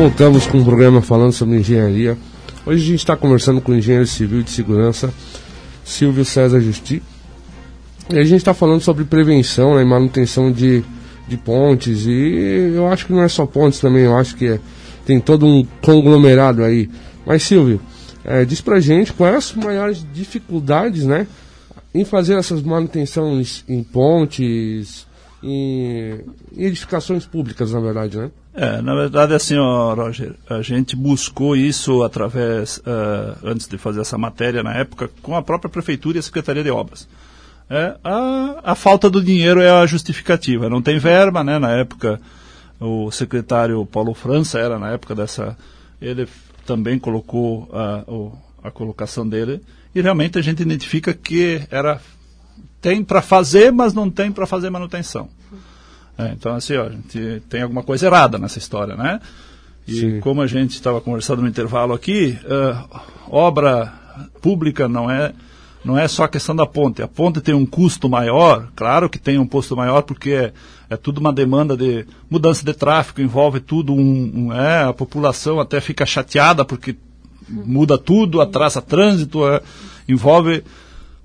[0.00, 2.16] Voltamos com um programa falando sobre engenharia.
[2.64, 5.12] Hoje a gente está conversando com o engenheiro civil de segurança,
[5.84, 7.02] Silvio César Justi.
[8.08, 10.82] E a gente está falando sobre prevenção né, e manutenção de,
[11.28, 12.06] de pontes.
[12.06, 14.60] E eu acho que não é só pontes também, eu acho que é,
[15.04, 16.88] tem todo um conglomerado aí.
[17.26, 17.78] Mas Silvio,
[18.24, 21.26] é, diz pra gente quais as maiores dificuldades né,
[21.94, 25.06] em fazer essas manutenções em pontes,
[25.42, 26.20] em,
[26.56, 28.30] edificações públicas, na verdade, né?
[28.54, 34.00] É, na verdade, assim, ó, Roger, a gente buscou isso através, uh, antes de fazer
[34.00, 37.08] essa matéria na época, com a própria Prefeitura e a Secretaria de Obras.
[37.68, 40.68] É, a, a falta do dinheiro é a justificativa.
[40.68, 41.58] Não tem verba, né?
[41.58, 42.20] Na época,
[42.80, 45.56] o secretário Paulo França era, na época dessa...
[46.02, 46.26] Ele
[46.66, 48.04] também colocou a,
[48.62, 49.60] a colocação dele
[49.94, 52.00] e realmente a gente identifica que era
[52.80, 55.28] tem para fazer, mas não tem para fazer manutenção.
[56.18, 59.20] É, então, assim, ó, a gente tem alguma coisa errada nessa história, né?
[59.86, 60.20] E Sim.
[60.20, 63.92] como a gente estava conversando no intervalo aqui, uh, obra
[64.40, 65.32] pública não é
[65.82, 67.00] não é só a questão da ponte.
[67.00, 70.52] A ponte tem um custo maior, claro que tem um custo maior porque é,
[70.90, 75.58] é tudo uma demanda de mudança de tráfego, envolve tudo um, um é, a população
[75.58, 76.96] até fica chateada porque
[77.48, 79.62] muda tudo, atrasa trânsito, é,
[80.06, 80.62] envolve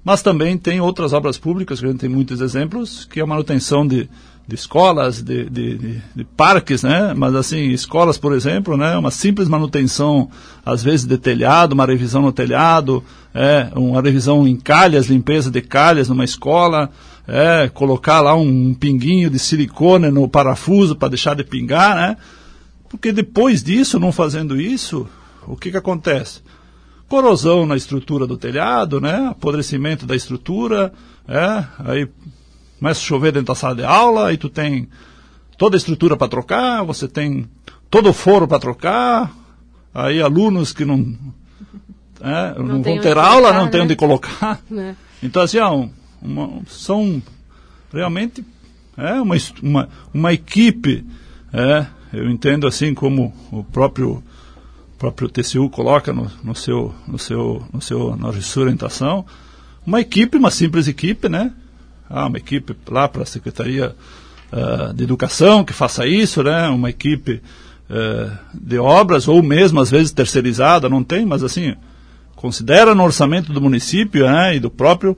[0.06, 3.26] mas também tem outras obras públicas, que a gente tem muitos exemplos, que é a
[3.26, 4.08] manutenção de,
[4.48, 7.12] de escolas, de, de, de, de, parques, né?
[7.16, 8.96] Mas assim, escolas, por exemplo, né?
[8.96, 10.30] Uma simples manutenção,
[10.64, 15.62] às vezes, de telhado, uma revisão no telhado, é, uma revisão em calhas, limpeza de
[15.62, 16.92] calhas numa escola,
[17.28, 22.16] é, colocar lá um pinguinho de silicone no parafuso para deixar de pingar, né?
[22.88, 25.08] Porque depois disso, não fazendo isso,
[25.48, 26.45] o que que acontece?
[27.08, 29.28] Corrosão na estrutura do telhado, né?
[29.30, 30.92] apodrecimento da estrutura,
[31.28, 31.66] é?
[31.80, 32.08] aí
[32.80, 34.88] começa a chover dentro da sala de aula, aí tu tem
[35.58, 37.48] toda a estrutura para trocar, você tem
[37.90, 39.32] todo o foro para trocar,
[39.94, 41.16] aí alunos que não,
[42.22, 43.86] é, não, não vão ter aula, colocar, não tem né?
[43.86, 44.62] onde colocar.
[44.76, 44.96] É.
[45.24, 45.88] Então, assim, ó,
[46.22, 47.22] uma, são
[47.92, 48.46] realmente
[48.98, 51.06] é, uma, uma, uma equipe,
[51.54, 54.24] é, eu entendo assim como o próprio
[54.98, 59.26] próprio TCU coloca no, no seu, no seu, no seu, na sua orientação,
[59.86, 61.52] uma equipe, uma simples equipe, né?
[62.10, 63.96] Ah, uma equipe lá para a Secretaria
[64.52, 66.68] uh, de Educação que faça isso, né?
[66.70, 67.42] Uma equipe
[67.90, 71.76] uh, de obras, ou mesmo às vezes terceirizada, não tem, mas assim,
[72.36, 75.18] considera no orçamento do município né, e do próprio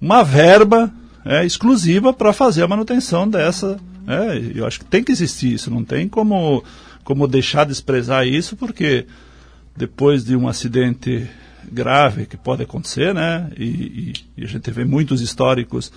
[0.00, 0.92] uma verba
[1.24, 3.78] é, exclusiva para fazer a manutenção dessa.
[4.06, 6.62] É, eu acho que tem que existir isso, não tem como
[7.08, 9.06] como deixar de desprezar isso, porque
[9.74, 11.26] depois de um acidente
[11.72, 13.50] grave que pode acontecer, né?
[13.56, 15.90] E, e, e a gente vê muitos históricos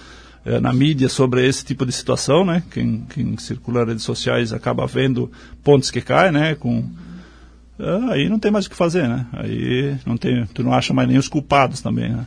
[0.46, 2.64] eh, na mídia sobre esse tipo de situação, né?
[2.72, 5.30] Quem, quem circula nas redes sociais acaba vendo
[5.62, 6.56] pontes que caem, né?
[6.56, 6.90] Com
[7.78, 9.26] ah, aí não tem mais o que fazer, né?
[9.34, 12.26] Aí não tem, tu não acha mais nem os culpados também, né?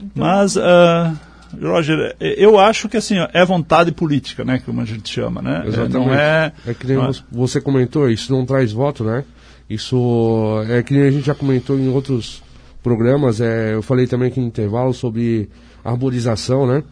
[0.00, 1.16] Então, Mas, uh,
[1.60, 4.60] Roger, eu acho que assim, é vontade política, né?
[4.64, 5.64] Como a gente chama, né?
[5.66, 5.92] Exatamente.
[5.92, 7.12] Não é, é que nem não é...
[7.30, 9.24] você comentou, isso não traz voto, né?
[9.68, 12.42] Isso é que nem a gente já comentou em outros
[12.82, 15.48] programas, é, eu falei também aqui no intervalo sobre
[15.84, 16.84] arborização, né?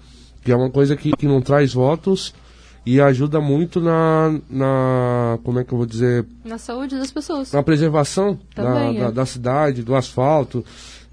[0.42, 2.34] Que é uma coisa que, que não traz votos,
[2.86, 7.50] e ajuda muito na, na como é que eu vou dizer na saúde das pessoas
[7.50, 9.04] na preservação Também, da, é.
[9.04, 10.64] da, da, cidade do asfalto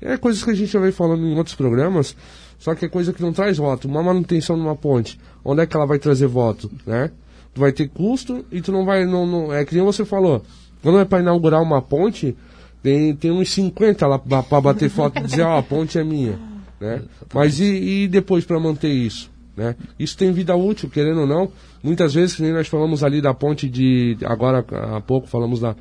[0.01, 2.15] é coisas que a gente já vem falando em outros programas
[2.61, 5.75] só que é coisa que não traz voto uma manutenção numa ponte onde é que
[5.75, 7.11] ela vai trazer voto né
[7.53, 10.41] tu vai ter custo e tu não vai não, não é que nem você falou
[10.81, 12.37] quando é para inaugurar uma ponte
[12.81, 16.03] tem tem uns 50 lá para bater foto e dizer ó oh, a ponte é
[16.03, 16.39] minha
[16.79, 17.01] né
[17.33, 19.75] mas e, e depois para manter isso né?
[19.99, 21.51] Isso tem vida útil, querendo ou não.
[21.83, 24.17] Muitas vezes, nem nós falamos ali da ponte de.
[24.23, 25.75] Agora há pouco falamos da,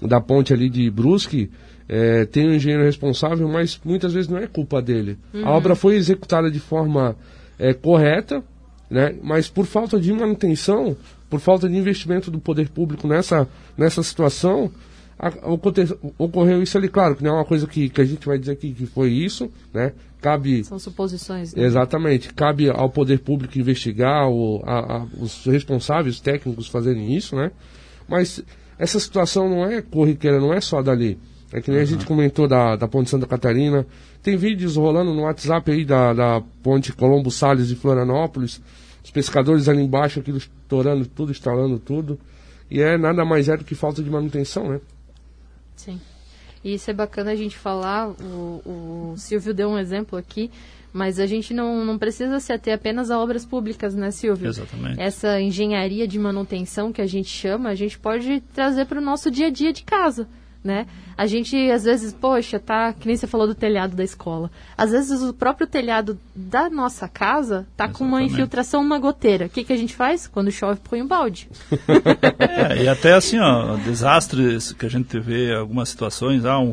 [0.00, 1.50] da ponte ali de Brusque.
[1.88, 5.18] É, tem um engenheiro responsável, mas muitas vezes não é culpa dele.
[5.34, 5.46] Uhum.
[5.46, 7.16] A obra foi executada de forma
[7.58, 8.42] é, correta,
[8.90, 9.14] né?
[9.22, 10.96] mas por falta de manutenção,
[11.28, 14.70] por falta de investimento do poder público nessa, nessa situação,
[16.18, 18.52] ocorreu isso ali, claro, que não é uma coisa que, que a gente vai dizer
[18.52, 19.92] aqui que foi isso, né?
[20.20, 20.64] Cabe.
[20.64, 21.54] São suposições.
[21.54, 21.64] Né?
[21.64, 22.32] Exatamente.
[22.32, 27.50] Cabe ao poder público investigar, o, a, a, os responsáveis técnicos fazerem isso, né?
[28.08, 28.42] Mas
[28.78, 31.18] essa situação não é corriqueira, não é só dali.
[31.52, 31.82] É que nem uhum.
[31.82, 33.86] a gente comentou da, da Ponte Santa Catarina.
[34.22, 38.60] Tem vídeos rolando no WhatsApp aí da, da Ponte Colombo Salles de Florianópolis.
[39.04, 42.18] Os pescadores ali embaixo, aquilo estourando tudo, instalando tudo.
[42.70, 44.80] E é nada mais é do que falta de manutenção, né?
[45.76, 46.00] Sim.
[46.64, 50.48] E isso é bacana a gente falar, o, o Silvio deu um exemplo aqui,
[50.92, 54.48] mas a gente não, não precisa se ater apenas a obras públicas, né, Silvio?
[54.48, 55.00] Exatamente.
[55.00, 59.30] Essa engenharia de manutenção que a gente chama, a gente pode trazer para o nosso
[59.30, 60.28] dia a dia de casa
[60.62, 60.86] né?
[61.16, 64.50] A gente, às vezes, poxa, tá, que nem você falou do telhado da escola.
[64.76, 67.98] Às vezes o próprio telhado da nossa casa tá Exatamente.
[67.98, 69.46] com uma infiltração, uma goteira.
[69.46, 70.26] O que, que a gente faz?
[70.26, 71.48] Quando chove, põe um balde.
[72.38, 76.72] é, e até assim, ó, desastres que a gente vê, algumas situações, ah, um,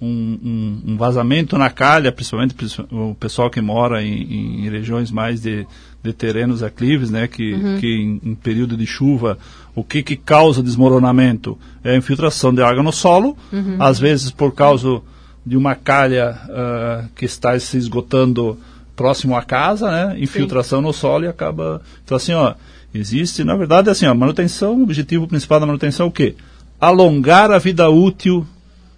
[0.00, 2.54] um, um, um vazamento na calha, principalmente
[2.90, 5.66] o pessoal que mora em, em regiões mais de,
[6.02, 7.78] de terrenos aclives, né, que, uhum.
[7.78, 9.38] que em, em, período de chuva,
[9.74, 11.58] o que, que causa desmoronamento?
[11.82, 13.76] É a infiltração de água no solo, uhum.
[13.78, 15.00] às vezes por causa
[15.44, 18.58] de uma calha uh, que está se esgotando
[18.96, 20.86] próximo à casa, né, infiltração Sim.
[20.86, 21.82] no solo e acaba...
[22.04, 22.54] Então assim, ó,
[22.94, 26.36] existe, na verdade, assim, a manutenção, o objetivo principal da manutenção é o quê?
[26.80, 28.46] Alongar a vida útil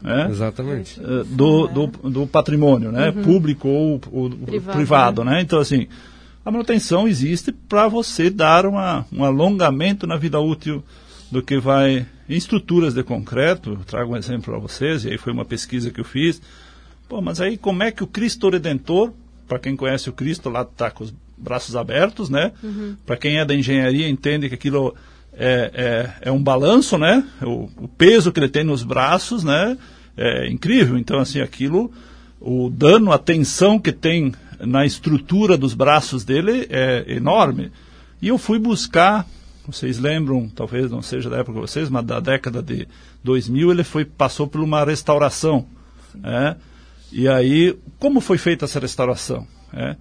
[0.02, 0.28] né?
[0.30, 1.00] Exatamente.
[1.00, 3.10] Uh, do, do, do, patrimônio, né?
[3.10, 3.22] Uhum.
[3.22, 5.32] Público ou, ou privado, privado né?
[5.32, 5.40] né?
[5.40, 5.88] Então, assim,
[6.46, 10.80] a manutenção existe para você dar uma, um alongamento na vida útil
[11.28, 13.70] do que vai em estruturas de concreto.
[13.70, 16.40] Eu trago um exemplo para vocês, e aí foi uma pesquisa que eu fiz.
[17.08, 19.12] Pô, mas aí como é que o Cristo Redentor,
[19.48, 22.52] para quem conhece o Cristo, lá está com os braços abertos, né?
[22.62, 22.94] Uhum.
[23.04, 24.94] Para quem é da engenharia entende que aquilo
[25.32, 25.70] é,
[26.22, 27.26] é, é um balanço, né?
[27.42, 29.76] O, o, peso que ele tem nos braços, né?
[30.16, 30.96] É incrível.
[30.96, 31.90] Então, assim, aquilo,
[32.40, 37.70] o dano, a tensão que tem na estrutura dos braços dele é enorme.
[38.20, 39.26] E eu fui buscar,
[39.66, 42.88] vocês lembram, talvez não seja da época de vocês, mas da década de
[43.22, 45.66] 2000 ele foi, passou por uma restauração.
[46.24, 46.56] É?
[47.12, 49.46] E aí, como foi feita essa restauração?
[49.72, 49.96] É?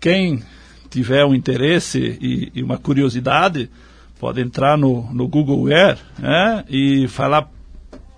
[0.00, 0.42] Quem
[0.90, 3.70] tiver um interesse e, e, uma curiosidade,
[4.18, 6.64] pode entrar no, no Google Earth é?
[6.68, 7.50] e falar,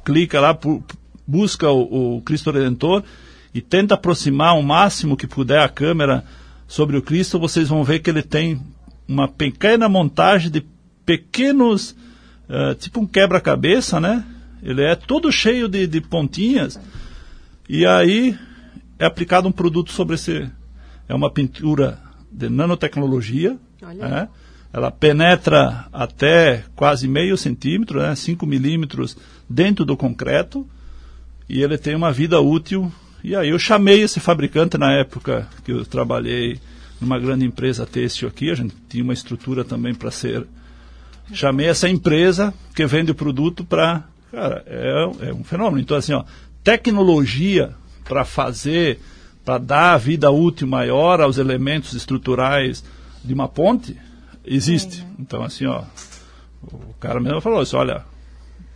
[0.05, 0.59] clica lá,
[1.27, 3.03] busca o, o Cristo Redentor
[3.55, 6.25] e tenta aproximar o máximo que puder a câmera
[6.67, 8.61] sobre o Cristo, vocês vão ver que ele tem
[9.07, 10.67] uma pequena montagem de
[11.07, 11.95] pequenos,
[12.49, 14.25] uh, tipo um quebra-cabeça, né?
[14.61, 16.81] Ele é todo cheio de, de pontinhas.
[17.69, 18.37] E aí
[18.99, 20.51] é aplicado um produto sobre esse.
[21.09, 22.01] É uma pintura
[22.33, 23.57] de nanotecnologia.
[23.83, 24.29] Né?
[24.73, 28.15] Ela penetra até quase meio centímetro, né?
[28.15, 29.17] 5 milímetros
[29.48, 30.67] dentro do concreto.
[31.46, 32.90] E ele tem uma vida útil
[33.25, 36.60] e aí eu chamei esse fabricante na época que eu trabalhei
[37.00, 40.46] numa grande empresa têxtil aqui, a gente tinha uma estrutura também para ser.
[41.33, 44.04] Chamei essa empresa que vende o produto para.
[44.31, 45.81] Cara, é, é um fenômeno.
[45.81, 46.22] Então, assim, ó,
[46.62, 49.00] tecnologia para fazer,
[49.42, 52.85] para dar vida útil maior aos elementos estruturais
[53.25, 53.96] de uma ponte,
[54.44, 55.00] existe.
[55.00, 55.06] É.
[55.18, 55.83] Então, assim, ó,
[56.62, 58.04] o cara mesmo falou assim, olha,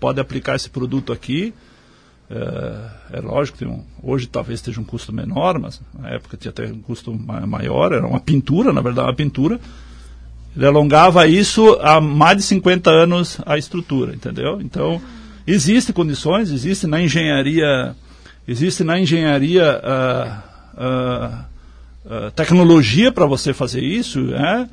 [0.01, 1.53] pode aplicar esse produto aqui,
[2.31, 6.67] É, é lógico, um, hoje talvez esteja um custo menor, mas na época tinha até
[6.67, 9.59] um custo maior, era uma pintura, na verdade, uma pintura.
[10.55, 14.61] Ele alongava isso há mais de 50 anos a estrutura, entendeu?
[14.61, 15.01] Então,
[15.47, 17.95] existem condições, existe na engenharia,
[18.47, 24.69] existe na engenharia uh, uh, uh, tecnologia para você fazer isso, né?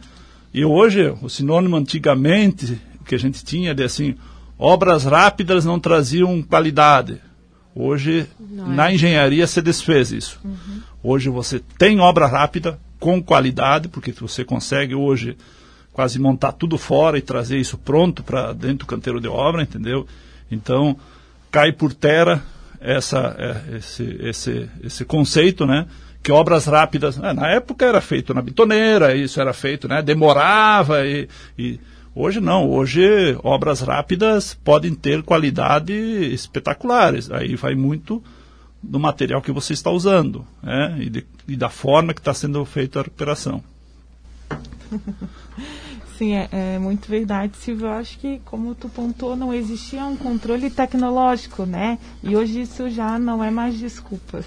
[0.53, 4.15] E hoje, o sinônimo antigamente que a gente tinha de assim,
[4.57, 7.19] obras rápidas não traziam qualidade.
[7.75, 8.95] Hoje, Não na é.
[8.95, 10.39] engenharia, se desfez isso.
[10.43, 10.81] Uhum.
[11.03, 15.37] Hoje você tem obra rápida, com qualidade, porque você consegue hoje
[15.91, 20.07] quase montar tudo fora e trazer isso pronto para dentro do canteiro de obra, entendeu?
[20.49, 20.97] Então,
[21.51, 22.43] cai por terra
[22.79, 25.85] essa, é, esse, esse, esse conceito, né?
[26.23, 30.01] Que obras rápidas, é, na época era feito na bitoneira, isso era feito, né?
[30.01, 31.79] Demorava e, e
[32.17, 37.29] Hoje não, hoje obras rápidas podem ter qualidade espetaculares.
[37.29, 38.23] Aí vai muito
[38.81, 40.95] do material que você está usando né?
[40.97, 43.61] e, de, e da forma que está sendo feita a recuperação.
[46.17, 47.87] Sim, é, é, muito verdade, Silvio.
[47.87, 51.99] Eu acho que, como tu pontuou, não existia um controle tecnológico, né?
[52.23, 54.41] E hoje isso já não é mais desculpa.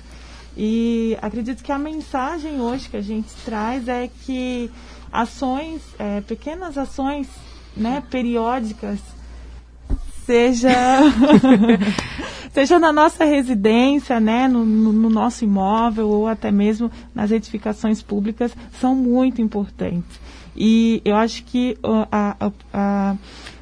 [0.57, 4.71] E acredito que a mensagem hoje que a gente traz é que
[5.13, 7.29] ações, é, pequenas ações
[7.79, 8.99] né, periódicas,
[10.27, 10.71] seja
[12.53, 18.03] seja na nossa residência, né, no, no, no, nosso imóvel ou até mesmo nas edificações
[18.03, 20.21] públicas, são muito importantes.
[20.57, 21.79] E eu acho que
[22.11, 23.17] a, a, a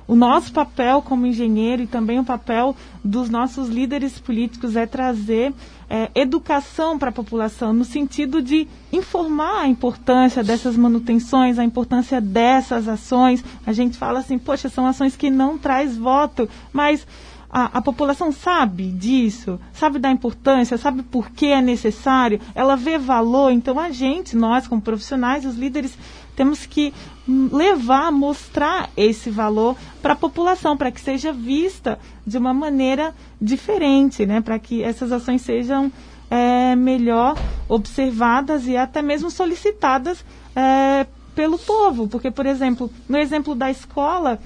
[0.08, 5.52] o nosso papel como engenheiro e também o papel dos nossos líderes políticos é trazer
[5.88, 12.20] é, educação para a população, no sentido de informar a importância dessas manutenções, a importância
[12.20, 13.44] dessas ações.
[13.66, 17.06] A gente fala assim, poxa, são ações que não traz voto, mas
[17.50, 22.98] a, a, população sabe disso, sabe da importância, sabe por que é necessário, ela vê
[22.98, 23.50] valor.
[23.50, 25.96] Então, a gente, nós como profissionais, os líderes,
[26.34, 26.92] temos que
[27.28, 34.24] levar, mostrar esse valor para a população, para que seja vista de uma maneira diferente,
[34.24, 34.40] né?
[34.40, 35.90] para que essas ações sejam
[36.30, 37.36] é, melhor
[37.68, 40.24] observadas e até mesmo solicitadas
[40.54, 42.08] é, pelo povo.
[42.08, 44.38] Porque, por exemplo, no exemplo da escola,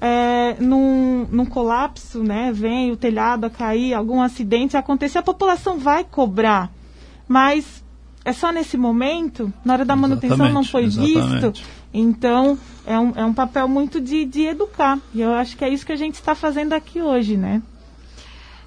[0.00, 5.78] é, num, num, colapso, né, vem o telhado a cair, algum acidente acontecer, a população
[5.78, 6.70] vai cobrar.
[7.28, 7.84] Mas
[8.24, 11.52] é só nesse momento, na hora da manutenção exatamente, não foi exatamente.
[11.52, 11.79] visto.
[11.92, 14.98] Então, é um, é um papel muito de, de educar.
[15.12, 17.60] E eu acho que é isso que a gente está fazendo aqui hoje, né?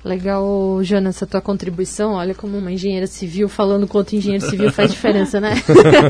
[0.04, 2.12] Legal, Jonas, essa tua contribuição.
[2.14, 5.54] Olha como uma engenheira civil falando outro engenheiro civil faz diferença, né?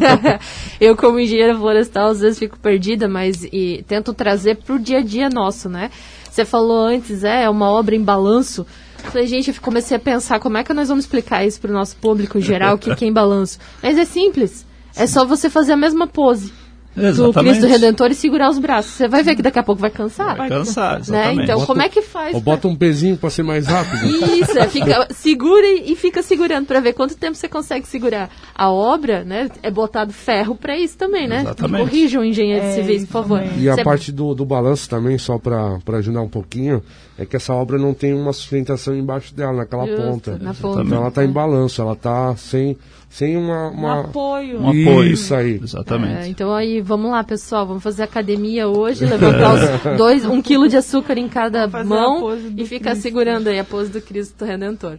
[0.82, 4.98] eu, como engenheira florestal, às vezes fico perdida, mas e, tento trazer para o dia
[4.98, 5.92] a dia nosso, né?
[6.28, 8.66] Você falou antes, é, é uma obra em balanço.
[8.98, 11.74] Falei, gente, eu comecei a pensar como é que nós vamos explicar isso para o
[11.74, 13.60] nosso público geral, o que, que é em balanço.
[13.84, 14.66] Mas é simples.
[14.96, 16.52] É só você fazer a mesma pose
[16.96, 18.92] do Cristo Redentor e segurar os braços.
[18.92, 20.38] Você vai ver que daqui a pouco vai cansar.
[20.38, 21.00] Vai cansar, né?
[21.02, 21.38] exatamente.
[21.38, 21.44] Né?
[21.44, 22.36] Então, bota, como é que faz?
[22.36, 24.06] Ou bota um pezinho para ser mais rápido.
[24.06, 28.30] Isso, é, fica, segura e fica segurando para ver quanto tempo você consegue segurar.
[28.54, 31.42] A obra, né, é botado ferro para isso também, né?
[31.42, 31.84] Exatamente.
[31.84, 33.44] Corrijam, engenheiro é, civis, por favor.
[33.58, 36.82] E a parte do, do balanço também, só para ajudar um pouquinho,
[37.18, 40.38] é que essa obra não tem uma sustentação embaixo dela, naquela Justo, ponta.
[40.40, 40.82] Na ponta.
[40.82, 42.78] Então ela está em balanço, ela está sem
[43.14, 43.96] sem uma, uma...
[43.96, 44.60] Um apoio.
[44.60, 45.14] Um apoio.
[45.14, 45.60] Isso aí.
[45.62, 46.24] Exatamente.
[46.24, 49.62] É, então aí, vamos lá, pessoal, vamos fazer academia hoje, levantar os
[49.98, 53.04] dois, um quilo de açúcar em cada mão e ficar Cristo.
[53.04, 54.98] segurando aí a pose do Cristo Redentor.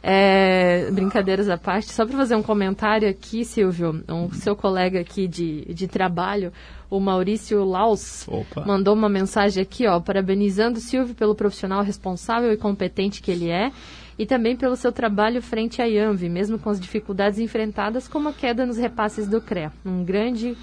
[0.00, 5.26] É, brincadeiras à parte, só para fazer um comentário aqui, Silvio, um seu colega aqui
[5.26, 6.52] de, de trabalho,
[6.88, 8.64] o Maurício Laus, Opa.
[8.64, 13.50] mandou uma mensagem aqui, ó, parabenizando o Silvio pelo profissional responsável e competente que ele
[13.50, 13.72] é
[14.18, 18.32] e também pelo seu trabalho frente à IANV, mesmo com as dificuldades enfrentadas, como a
[18.32, 19.72] queda nos repasses do CREA.
[19.84, 20.56] Um grande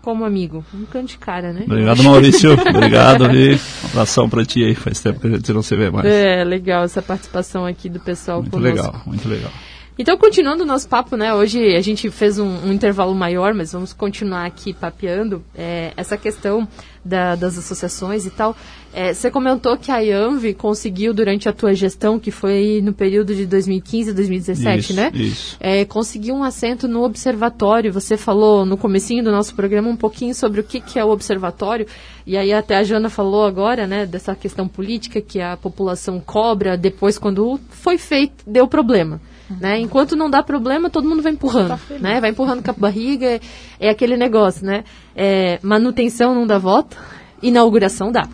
[0.00, 0.64] como amigo.
[0.74, 1.62] Um grande cara, né?
[1.64, 2.52] Obrigado, Maurício.
[2.52, 4.74] Obrigado e um abração para ti aí.
[4.74, 6.06] Faz tempo que a gente não se vê mais.
[6.06, 8.76] É, legal essa participação aqui do pessoal Muito conosco.
[8.76, 9.52] legal, muito legal.
[9.98, 11.34] Então, continuando o nosso papo, né?
[11.34, 16.16] Hoje a gente fez um, um intervalo maior, mas vamos continuar aqui papeando é, essa
[16.16, 16.66] questão
[17.04, 18.56] da, das associações e tal.
[18.94, 23.34] É, você comentou que a IANV conseguiu, durante a tua gestão, que foi no período
[23.34, 25.10] de 2015 a 2017, isso, né?
[25.14, 25.56] Isso.
[25.60, 27.92] É, conseguiu um assento no observatório.
[27.92, 31.10] Você falou no comecinho do nosso programa um pouquinho sobre o que, que é o
[31.10, 31.86] observatório.
[32.26, 36.78] E aí até a Jana falou agora, né, dessa questão política que a população cobra
[36.78, 39.20] depois quando foi feito, deu problema.
[39.60, 39.80] Né?
[39.80, 42.20] Enquanto não dá problema, todo mundo vai empurrando, tá né?
[42.20, 43.40] Vai empurrando com a barriga, é,
[43.80, 44.84] é aquele negócio, né?
[45.14, 46.96] É, manutenção não dá voto,
[47.42, 48.28] inauguração dá.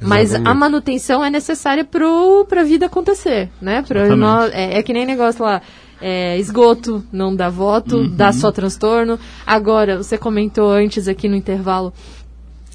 [0.00, 0.50] Mas Exatamente.
[0.50, 3.82] a manutenção é necessária para a vida acontecer, né?
[3.82, 5.62] Pra nós, é, é que nem negócio lá.
[5.98, 8.14] é, esgoto não dá voto, Uhum.
[8.14, 9.18] dá só transtorno.
[9.46, 11.90] Agora, você comentou antes aqui no intervalo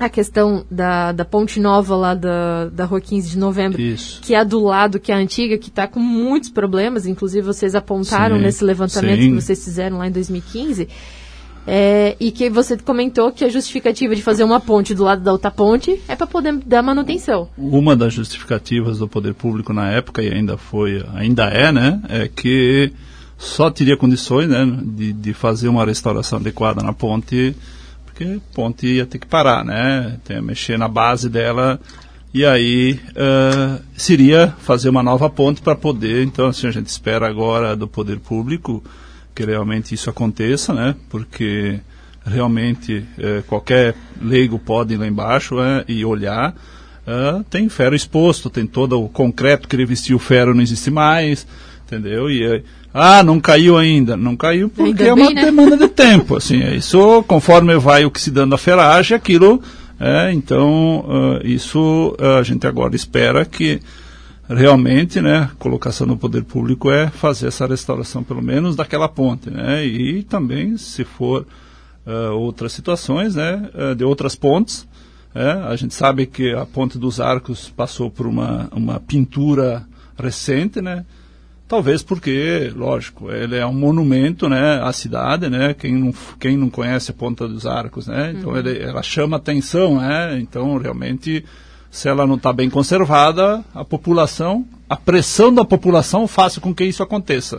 [0.05, 4.21] a questão da, da ponte nova lá da, da Rua 15 de novembro, Isso.
[4.21, 7.45] que é a do lado, que é a antiga, que está com muitos problemas, inclusive
[7.45, 9.29] vocês apontaram Sim, nesse levantamento sim.
[9.29, 10.87] que vocês fizeram lá em 2015.
[11.67, 15.31] É, e que você comentou que a justificativa de fazer uma ponte do lado da
[15.31, 17.49] outra ponte é para poder dar manutenção.
[17.55, 22.27] Uma das justificativas do poder público na época, e ainda foi, ainda é, né, é
[22.27, 22.91] que
[23.37, 27.55] só teria condições né, de, de fazer uma restauração adequada na ponte,
[28.21, 31.79] porque ponte ia ter que parar, né, tem mexer na base dela,
[32.33, 37.27] e aí eh, seria fazer uma nova ponte para poder, então assim, a gente espera
[37.27, 38.83] agora do poder público
[39.33, 41.79] que realmente isso aconteça, né, porque
[42.25, 46.55] realmente eh, qualquer leigo pode ir lá embaixo eh, e olhar,
[47.07, 51.47] ah, tem ferro exposto, tem todo o concreto que revestiu o ferro não existe mais,
[51.83, 52.29] entendeu?
[52.29, 52.63] E
[52.93, 55.45] ah, não caiu ainda, não caiu porque é uma bem, né?
[55.45, 57.23] demanda de tempo, assim, é isso.
[57.23, 59.61] Conforme vai oxidando a ferragem, aquilo,
[59.99, 63.79] é, então ah, isso ah, a gente agora espera que
[64.49, 69.49] realmente, né, a colocação no poder público é fazer essa restauração pelo menos daquela ponte,
[69.49, 71.45] né, e também se for
[72.05, 74.85] ah, outras situações, né, de outras pontes,
[75.33, 79.85] é, a gente sabe que a ponte dos Arcos passou por uma, uma pintura
[80.17, 81.05] recente, né,
[81.71, 86.69] talvez porque, lógico, ele é um monumento, né, à cidade, né, quem não, quem não
[86.69, 91.45] conhece a Ponta dos Arcos, né, então ele, ela chama atenção, né, então realmente
[91.89, 96.83] se ela não está bem conservada, a população, a pressão da população faz com que
[96.83, 97.57] isso aconteça.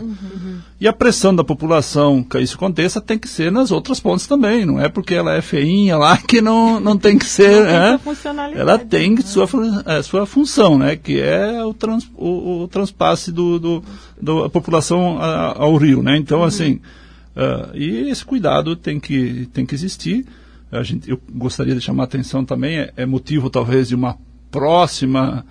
[0.79, 4.67] E a pressão da população que isso aconteça tem que ser nas outras pontes também,
[4.67, 7.49] não é porque ela é feinha lá que não, não tem que ser.
[7.49, 8.01] Não tem né?
[8.55, 9.23] Ela tem né?
[9.23, 9.49] sua,
[9.87, 10.95] é, sua função, né?
[10.95, 13.85] que é o, trans, o, o transpasse do, do,
[14.21, 16.03] da população a- ao rio.
[16.03, 16.19] Né?
[16.19, 16.81] Então, assim,
[17.35, 20.27] ah, e esse cuidado tem que, tem que existir.
[20.71, 24.19] A gente, eu gostaria de chamar a atenção também, é, é motivo talvez de uma
[24.51, 25.47] próxima,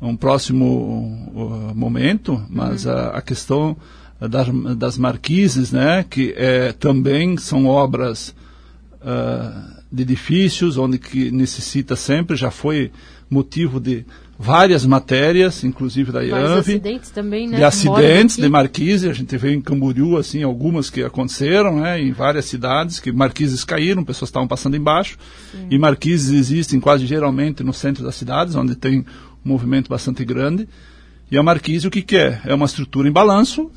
[0.00, 3.76] um próximo uh, momento, mas a, a questão
[4.20, 8.34] das, das marquises, né, que é, também são obras
[9.02, 12.92] ah, de edifícios, onde que necessita sempre, já foi
[13.30, 14.04] motivo de
[14.38, 17.58] várias matérias, inclusive da IANV, acidentes também, né?
[17.58, 22.12] de acidentes de marquise, a gente vê em Camboriú, assim, algumas que aconteceram, né, em
[22.12, 25.18] várias cidades, que marquises caíram, pessoas estavam passando embaixo,
[25.70, 29.04] e marquises existem quase geralmente no centro das cidades, onde tem
[29.44, 30.68] um movimento bastante grande,
[31.30, 32.40] e a marquise o que, que é?
[32.44, 33.70] É uma estrutura em balanço,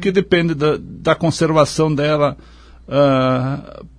[0.00, 2.36] que depende da, da conservação dela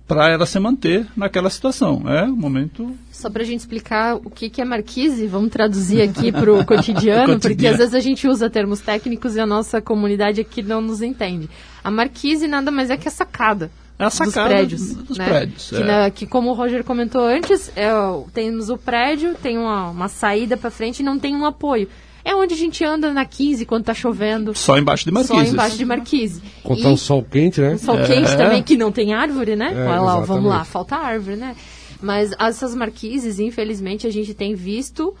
[0.06, 2.02] para ela se manter naquela situação.
[2.06, 6.02] É um momento Só para a gente explicar o que, que é marquise, vamos traduzir
[6.02, 9.80] aqui para o cotidiano, porque às vezes a gente usa termos técnicos e a nossa
[9.80, 11.48] comunidade aqui não nos entende.
[11.82, 13.70] A marquise nada mais é que a sacada.
[13.98, 14.94] É a dos sacada prédios.
[14.94, 15.24] dos né?
[15.28, 15.84] prédios, Que, é.
[15.84, 20.08] na- que, como o Roger comentou antes, é, o- temos o prédio, tem uma, uma
[20.08, 21.88] saída para frente e não tem um apoio.
[22.24, 24.54] É onde a gente anda na 15 quando tá chovendo.
[24.54, 25.52] só embaixo de Só marquises.
[25.52, 26.42] embaixo de marquise.
[26.62, 27.74] Quando E- tá um sol quente, né?
[27.74, 28.06] um sol É.
[28.06, 29.72] quente também, que não tem árvore, né?
[29.74, 31.54] É, Olha lá, vamos lá, falta árvore, né?
[32.02, 35.14] Mas essas marquises, infelizmente, a gente tem visto.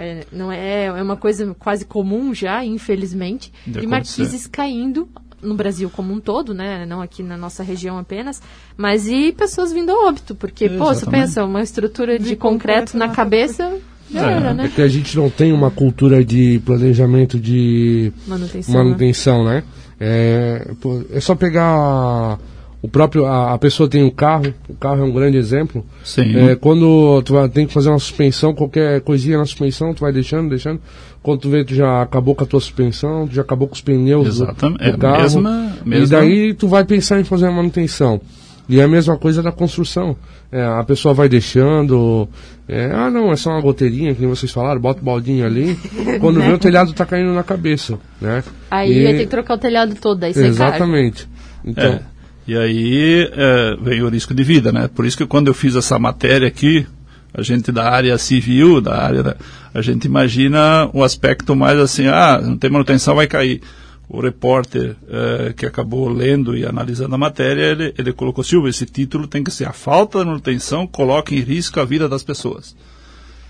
[0.00, 3.88] é, não é, é uma coisa quase comum já, infelizmente, De de, acontecer.
[4.22, 5.08] marquises caindo
[5.42, 6.84] no Brasil como um todo, né?
[6.86, 8.40] Não aqui na nossa região apenas,
[8.76, 11.22] mas e pessoas vindo a óbito, porque, pô, você Exatamente.
[11.26, 13.78] pensa, uma estrutura de, De concreto concreto na cabeça,
[14.10, 14.72] já É, era, É né?
[14.74, 18.74] que a gente não tem uma cultura de planejamento de Manutenção.
[18.74, 18.82] né?
[18.84, 19.62] manutenção, né?
[20.00, 22.38] É, pô, é só pegar
[22.80, 25.84] o próprio a, a pessoa tem um carro, o carro é um grande exemplo.
[26.04, 26.36] Sim.
[26.36, 30.12] É, quando tu vai, tem que fazer uma suspensão, qualquer coisinha na suspensão, tu vai
[30.12, 30.80] deixando, deixando.
[31.28, 33.82] Quando tu vê, tu já acabou com a tua suspensão, tu já acabou com os
[33.82, 34.78] pneus do- Exatamente.
[34.78, 35.20] do, É, carro.
[35.22, 38.18] mesma- E mesma- daí tu vai pensar em fazer a manutenção.
[38.66, 40.16] E é a mesma coisa da construção.
[40.50, 42.26] É, a pessoa vai deixando.
[42.66, 45.76] é, ah, não, é só uma goteirinha, que nem vocês falaram, bota o baldinho ali.
[46.20, 47.98] Quando vê, o telhado tá caindo na cabeça.
[48.20, 48.42] Né?
[48.70, 50.48] Aí E- ia ter que trocar o telhado todo, aí você cai.
[50.48, 51.28] Exatamente.
[51.62, 52.00] Então, É.
[52.46, 54.88] E aí é, vem o risco de vida, né?
[54.94, 56.86] Por isso que quando eu fiz essa matéria aqui,
[57.32, 59.36] a gente da área civil, da área da,
[59.74, 63.60] a gente imagina o aspecto mais assim, ah, não tem manutenção, vai cair.
[64.10, 68.86] O repórter é, que acabou lendo e analisando a matéria, ele, ele colocou, Silvio, esse
[68.86, 72.74] título tem que ser a falta de manutenção coloca em risco a vida das pessoas.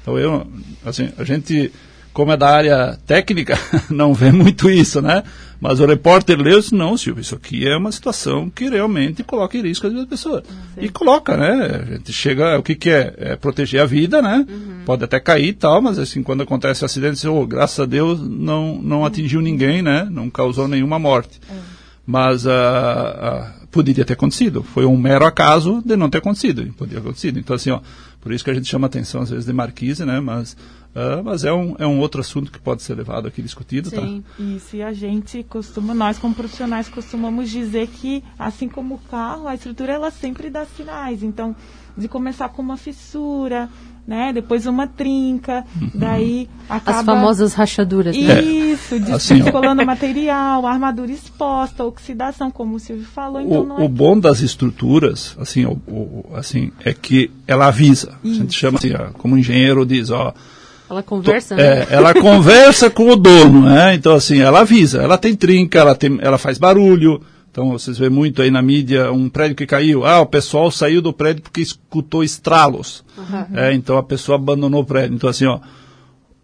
[0.03, 0.45] Então eu,
[0.85, 1.71] assim, a gente
[2.19, 3.57] como é da área técnica,
[3.89, 5.23] não vê muito isso, né?
[5.61, 9.57] Mas o repórter leu e não, Silvio, isso aqui é uma situação que realmente coloca
[9.57, 10.43] em risco as pessoas.
[10.45, 10.81] Sim.
[10.81, 11.81] E coloca, né?
[11.81, 13.15] A gente chega, o que, que é?
[13.19, 14.45] É proteger a vida, né?
[14.49, 14.81] Uhum.
[14.85, 18.83] Pode até cair e tal, mas assim, quando acontece acidente, oh, graças a Deus não,
[18.83, 20.09] não atingiu ninguém, né?
[20.11, 21.39] Não causou nenhuma morte.
[21.49, 21.57] Uhum.
[22.05, 24.63] Mas uh, uh, poderia ter acontecido.
[24.63, 26.63] Foi um mero acaso de não ter acontecido.
[26.75, 27.39] Poderia ter acontecido.
[27.39, 27.81] Então, assim, ó,
[28.21, 30.21] por isso que a gente chama atenção às vezes de marquise, né?
[30.21, 30.57] Mas
[30.89, 33.91] Uh, mas é um, é um outro assunto que pode ser levado aqui discutido?
[33.91, 34.43] Sim, tá?
[34.43, 34.75] isso.
[34.75, 39.55] E a gente costuma, nós como profissionais costumamos dizer que, assim como o carro, a
[39.55, 41.23] estrutura ela sempre dá sinais.
[41.23, 41.55] Então,
[41.97, 43.69] de começar com uma fissura,
[44.09, 44.33] né?
[44.33, 45.91] Depois uma trinca, uhum.
[45.95, 47.01] daí acaba...
[47.01, 48.41] As famosas rachaduras, né?
[48.43, 48.99] Isso, é.
[49.01, 53.39] descolando assim, material, armadura exposta, oxidação, como o Silvio falou.
[53.39, 58.15] Então o, é o bom das estruturas, assim, o, o, assim, é que ela avisa.
[58.25, 58.41] Isso.
[58.41, 60.33] A gente chama assim, como engenheiro diz, ó
[60.89, 61.63] ela conversa, né?
[61.63, 63.95] É, ela conversa com o dono, né?
[63.95, 65.03] Então, assim, ela avisa.
[65.03, 67.21] Ela tem trinca, ela, tem, ela faz barulho.
[67.51, 70.05] Então, vocês vêem muito aí na mídia um prédio que caiu.
[70.05, 73.05] Ah, o pessoal saiu do prédio porque escutou estralos.
[73.17, 73.59] Uhum.
[73.59, 75.17] É, então, a pessoa abandonou o prédio.
[75.17, 75.59] Então, assim, ó,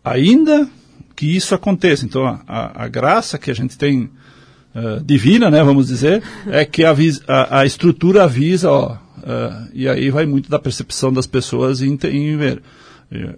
[0.02, 0.68] ainda
[1.14, 2.05] que isso aconteça.
[2.05, 4.11] Então, a, a graça que a gente tem
[4.74, 6.94] uh, divina, né, vamos dizer, é que a,
[7.28, 11.98] a, a estrutura avisa, ó, uh, e aí vai muito da percepção das pessoas em,
[12.05, 12.62] em ver.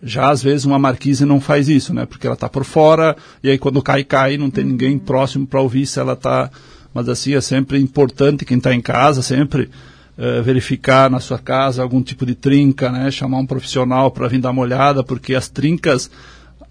[0.02, 2.06] Já às vezes uma marquise não faz isso, né?
[2.06, 5.60] Porque ela está por fora e aí quando cai, cai, não tem ninguém próximo para
[5.60, 6.50] ouvir se ela está.
[6.96, 9.68] Mas assim é sempre importante quem está em casa sempre
[10.16, 13.10] uh, verificar na sua casa algum tipo de trinca, né?
[13.10, 16.10] Chamar um profissional para vir dar uma olhada, porque as trincas,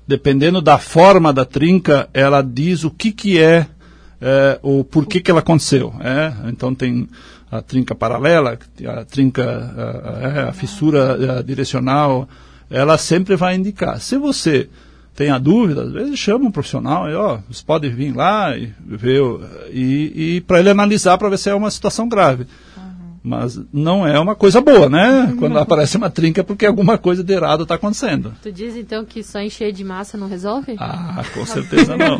[0.07, 3.67] dependendo da forma da trinca, ela diz o que que é
[4.19, 5.93] é, o porquê que ela aconteceu.
[5.99, 6.33] É?
[6.49, 7.07] Então tem
[7.51, 8.57] a trinca paralela,
[8.87, 12.27] a trinca, a, a, a fissura a direcional,
[12.67, 13.99] ela sempre vai indicar.
[13.99, 14.67] Se você
[15.15, 18.73] tem a dúvida, às vezes chama um profissional, e, ó, você pode vir lá e
[18.85, 19.21] ver,
[19.71, 22.45] e, e para ele analisar para ver se é uma situação grave.
[23.25, 25.33] Mas não é uma coisa boa, né?
[25.39, 28.33] Quando aparece uma trinca é porque alguma coisa de errado está acontecendo.
[28.43, 30.75] Tu diz então que só encher de massa não resolve?
[30.77, 32.19] Ah, com certeza não.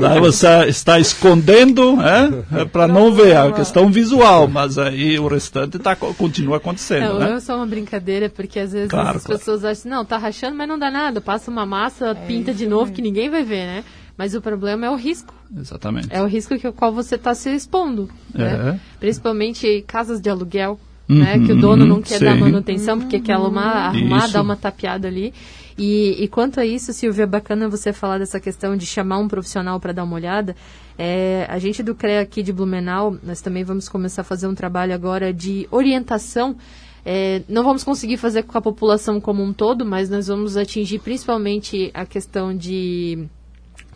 [0.00, 5.28] Mas você está escondendo é, é para não ver a questão visual, mas aí o
[5.28, 7.12] restante tá, continua acontecendo.
[7.12, 7.34] Não, né?
[7.34, 9.38] é só uma brincadeira, porque às vezes claro, as claro.
[9.38, 11.20] pessoas acham, não, tá rachando, mas não dá nada.
[11.20, 13.84] Passa uma massa, é pinta de novo que ninguém vai ver, né?
[14.22, 15.34] Mas o problema é o risco.
[15.52, 16.06] Exatamente.
[16.08, 18.08] É o risco que o qual você está se expondo.
[18.32, 18.54] Né?
[18.54, 18.56] É.
[18.56, 18.80] Né?
[19.00, 21.40] Principalmente casas de aluguel, uhum, né?
[21.40, 22.24] Que o dono não quer sim.
[22.26, 25.34] dar manutenção porque quer arrumar, arrumar dar uma tapeada ali.
[25.76, 29.26] E, e, quanto a isso, Silvia, é bacana você falar dessa questão de chamar um
[29.26, 30.54] profissional para dar uma olhada.
[30.96, 34.54] É, a gente do CREA aqui de Blumenau, nós também vamos começar a fazer um
[34.54, 36.56] trabalho agora de orientação
[37.04, 41.00] é, não vamos conseguir fazer com a população como um todo, mas nós vamos atingir
[41.00, 43.26] principalmente a questão de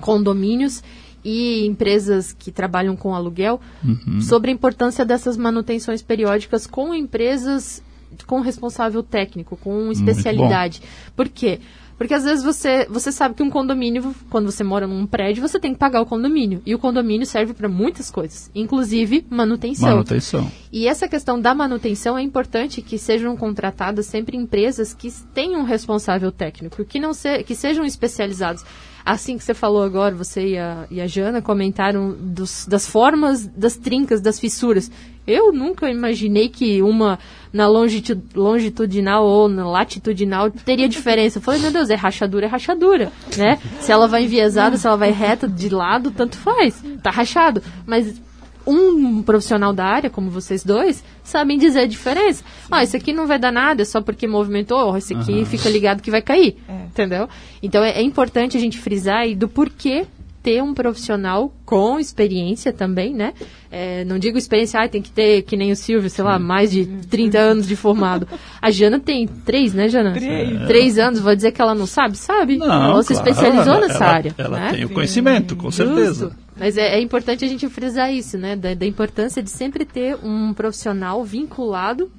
[0.01, 0.83] condomínios
[1.25, 4.21] e empresas que trabalham com aluguel uhum.
[4.21, 7.83] sobre a importância dessas manutenções periódicas com empresas
[8.27, 10.81] com responsável técnico, com especialidade.
[11.15, 11.61] Por quê?
[11.99, 15.59] Porque às vezes você, você sabe que um condomínio, quando você mora num prédio, você
[15.59, 16.61] tem que pagar o condomínio.
[16.67, 19.89] E o condomínio serve para muitas coisas, inclusive manutenção.
[19.89, 20.51] Manutenção.
[20.71, 25.65] E essa questão da manutenção é importante que sejam contratadas sempre empresas que tenham um
[25.65, 28.63] responsável técnico, que não se, que sejam especializados
[29.07, 33.47] assim que você falou agora, você e a, e a Jana comentaram dos, das formas
[33.47, 34.91] das trincas, das fissuras.
[35.25, 37.19] Eu nunca imaginei que uma
[37.53, 41.39] na longitudinal ou na latitudinal teria diferença.
[41.39, 43.59] Eu falei, meu Deus, é rachadura, é rachadura, né?
[43.81, 46.83] Se ela vai enviesada, se ela vai reta de lado, tanto faz.
[47.03, 47.63] Tá rachado.
[47.87, 48.21] Mas
[48.67, 52.43] um profissional da área, como vocês dois, sabem dizer a diferença.
[52.71, 55.47] Ah, esse aqui não vai dar nada, é só porque movimentou, esse aqui uhum.
[55.47, 56.57] fica ligado que vai cair.
[56.69, 56.76] É.
[56.97, 57.29] Entendeu?
[57.63, 60.07] Então é, é, importante a gente frisar e do porquê
[60.43, 63.35] ter um profissional com experiência também, né?
[63.71, 66.71] É, não digo experiência, ah, tem que ter, que nem o Silvio, sei lá, mais
[66.71, 68.29] de 30 anos de formado.
[68.63, 70.13] A Jana tem três, né, Jana?
[70.13, 70.67] Três.
[70.69, 72.17] Três anos, vou dizer que ela não sabe?
[72.17, 72.57] Sabe.
[72.57, 74.35] Não, ela se claro, especializou ela, nessa ela, área.
[74.39, 74.73] Ela né?
[74.73, 76.27] tem o conhecimento, com certeza.
[76.27, 76.47] Justo.
[76.57, 78.57] Mas é, é, importante a gente frisar isso, né?
[78.57, 82.11] Da, da importância de sempre ter um profissional vinculado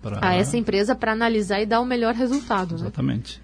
[0.00, 0.20] pra...
[0.22, 2.76] a essa empresa para analisar e dar o melhor resultado.
[2.76, 2.80] Né?
[2.80, 3.38] Exatamente.
[3.38, 3.43] Né?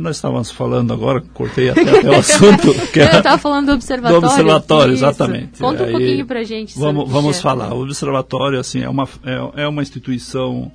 [0.00, 2.74] Nós estávamos falando agora, cortei até, até o assunto.
[2.92, 4.20] Que Eu estava falando do observatório.
[4.20, 5.04] Do observatório, isso.
[5.04, 5.60] exatamente.
[5.60, 6.76] Conta um pouquinho para a gente.
[6.76, 7.72] Vamos, vamos falar.
[7.72, 10.72] O observatório assim, é, uma, é, é uma instituição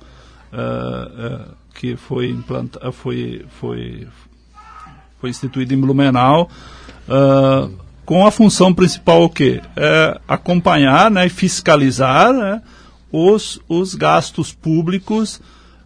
[0.52, 4.08] uh, uh, que foi, implanta, foi, foi,
[5.20, 6.48] foi instituída em Blumenau.
[7.06, 7.74] Uh,
[8.06, 9.60] com a função principal o quê?
[9.76, 12.62] É acompanhar né, e fiscalizar né,
[13.12, 15.40] os, os gastos públicos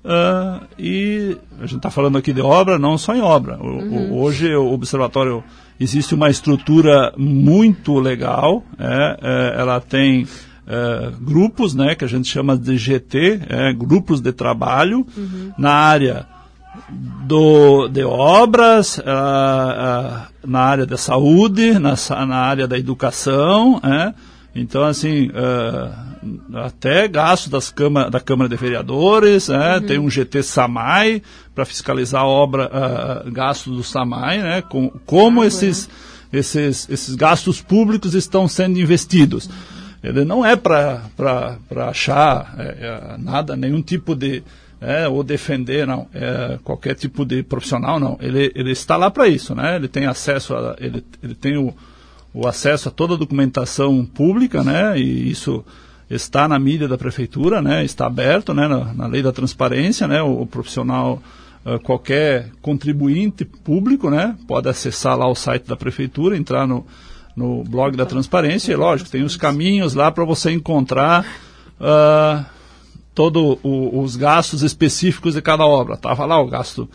[0.04, 3.56] Uh, e a gente está falando aqui de obra, não só em obra.
[3.58, 4.12] O, Uhum.
[4.12, 5.42] o, hoje o observatório
[5.80, 8.62] existe uma estrutura muito legal.
[8.78, 10.26] é, é, ela tem
[10.66, 15.06] é, grupos, né, que a gente chama de GT, é, grupos de trabalho
[15.58, 16.26] na área
[16.90, 21.94] do, de obras, ah, ah, na área da saúde, na,
[22.26, 24.12] na área da educação, é.
[24.54, 26.13] Então, assim, ah,
[26.54, 31.22] até gasto das câmara, da Câmara de Vereadores, é, tem um GT SAMAI
[31.54, 35.88] para fiscalizar a obra, ah, gastos do SAMAI, né, com, como esses,
[36.32, 39.48] esses, esses gastos públicos estão sendo investidos.
[40.04, 41.00] Ele não é para
[41.88, 44.42] achar é, é, nada, nenhum tipo de.
[44.78, 46.06] É, ou defender, não.
[46.12, 48.18] É, qualquer tipo de profissional, não.
[48.20, 49.76] Ele, ele está lá para isso, né?
[49.76, 50.76] Ele tem acesso a.
[50.78, 51.72] Ele, ele tem o,
[52.34, 54.98] o acesso a toda a documentação pública, né?
[54.98, 55.64] E isso
[56.08, 57.84] está na mídia da prefeitura, né?
[57.84, 58.68] Está aberto, né?
[58.68, 60.22] Na, na lei da transparência, né?
[60.22, 61.22] O, o profissional,
[61.64, 64.36] eh, qualquer contribuinte público, né?
[64.46, 66.86] Pode acessar lá o site da prefeitura, entrar no,
[67.36, 71.26] no blog da transparência e, lógico, tem os caminhos lá para você encontrar
[71.80, 72.44] ah,
[73.14, 75.94] todos os gastos específicos de cada obra.
[75.94, 76.88] Estava lá o gasto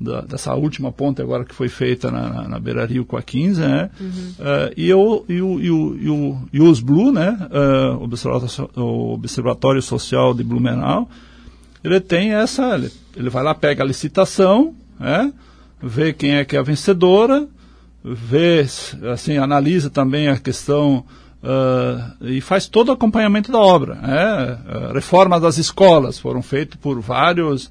[0.00, 3.22] da- dessa última ponte agora que foi feita na, na, na Beira Rio com a
[3.22, 3.90] 15, né?
[4.40, 7.36] Ah, e, o, e, o, e, o, e, o, e os Blue, né?
[7.50, 11.08] Ah, o Observatório, o Observatório Social de Blumenau,
[11.84, 15.32] ele tem essa, ele, ele vai lá, pega a licitação, né?
[15.82, 17.46] vê quem é que é a vencedora,
[18.04, 18.66] vê,
[19.12, 21.04] assim, analisa também a questão
[21.42, 23.94] ah, e faz todo o acompanhamento da obra.
[23.96, 24.58] Né?
[24.66, 27.70] Ah, reforma das escolas foram feitas por vários,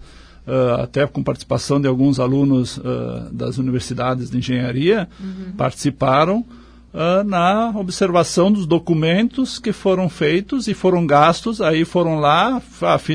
[0.50, 5.08] ah, até com participação de alguns alunos ah, das universidades de engenharia,
[5.56, 6.44] participaram
[6.92, 12.60] ah, na observação dos documentos que foram feitos e foram gastos, aí foram lá,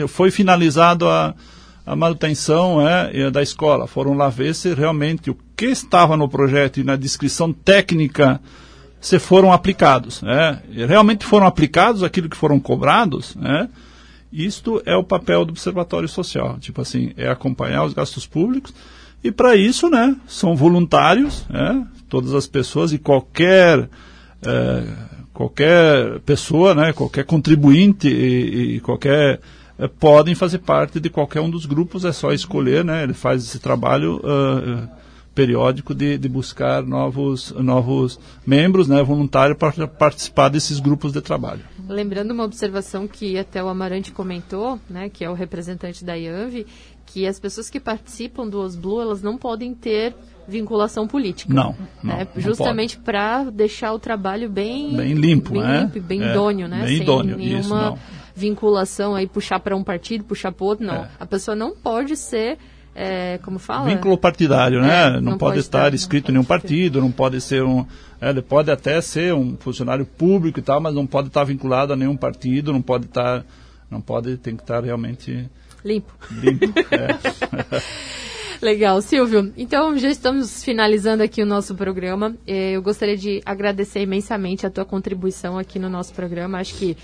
[0.07, 1.35] foi finalizado a,
[1.85, 3.89] a manutenção é, da escola.
[3.89, 8.41] Foram lá ver se realmente o que estava no projeto e na descrição técnica
[9.01, 10.23] se foram aplicados.
[10.71, 13.35] E realmente foram aplicados aquilo que foram cobrados.
[13.35, 13.69] Né?
[14.35, 16.59] Isto é o papel do Observatório Social.
[16.59, 18.75] Tipo assim, é acompanhar os gastos públicos.
[19.23, 23.89] E para isso, né, são voluntários, né, todas as pessoas e qualquer
[24.43, 24.85] eh,
[25.33, 29.41] qualquer pessoa, né, qualquer contribuinte e, e qualquer
[29.79, 32.05] eh, podem fazer parte de qualquer um dos grupos.
[32.05, 34.89] É só escolher, né, ele faz esse trabalho ah,
[35.35, 41.63] periódico de, de buscar novos novos membros, né, voluntários para participar desses grupos de trabalho.
[41.89, 46.67] Lembrando uma observação que até o Amarante comentou, né, que é o representante da IANV,
[47.07, 50.15] que as pessoas que participam do OSBLU, elas não podem ter
[50.47, 51.53] vinculação política.
[51.53, 55.81] Não, não, né, não justamente para deixar o trabalho bem Bem limpo, bem, né?
[55.81, 56.79] limpo bem É, idôneo, né?
[56.85, 57.99] bem Sem idôneo, nenhuma isso, não.
[58.35, 60.97] vinculação aí puxar para um partido, puxar para outro, não.
[61.05, 61.09] É.
[61.19, 62.59] A pessoa não pode ser,
[62.95, 65.07] é, como fala, Vínculo partidário, né?
[65.07, 67.85] É, não, não pode, estar estar- inscrito em nenhum partido, não pode ser um.
[68.21, 71.93] é, ele pode até ser um funcionário público e tal, mas não pode estar vinculado
[71.93, 73.45] a nenhum partido, não pode estar.
[73.91, 75.49] Não pode, tem que estar realmente
[75.85, 76.13] limpo.
[76.31, 76.67] limpo.
[76.91, 77.83] é.
[78.61, 79.53] Legal, Silvio.
[79.57, 82.35] Então já estamos finalizando aqui o nosso programa.
[82.47, 86.59] Eh, Eu gostaria de agradecer imensamente a tua contribuição aqui no nosso programa.
[86.59, 86.97] Acho que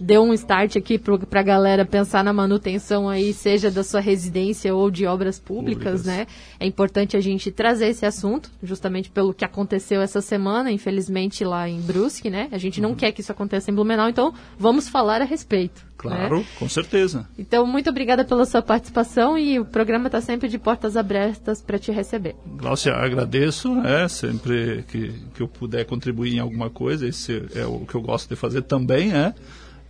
[0.00, 4.74] deu um start aqui para a galera pensar na manutenção aí, seja da sua residência
[4.74, 6.04] ou de obras públicas, Públicas.
[6.04, 6.26] né?
[6.58, 11.68] É importante a gente trazer esse assunto, justamente pelo que aconteceu essa semana, infelizmente lá
[11.68, 12.48] em Brusque, né?
[12.52, 15.80] A gente não quer que isso aconteça em Blumenau, então vamos falar a respeito.
[15.80, 15.88] né?
[15.96, 17.28] Claro, com certeza.
[17.36, 21.78] Então, muito obrigada pela sua participação e o programa está sempre de portas abertas para
[21.78, 22.36] te receber.
[22.56, 27.80] Glaucia, agradeço, é, sempre que, que eu puder contribuir em alguma coisa, esse é o
[27.80, 29.34] que eu gosto de fazer também, é.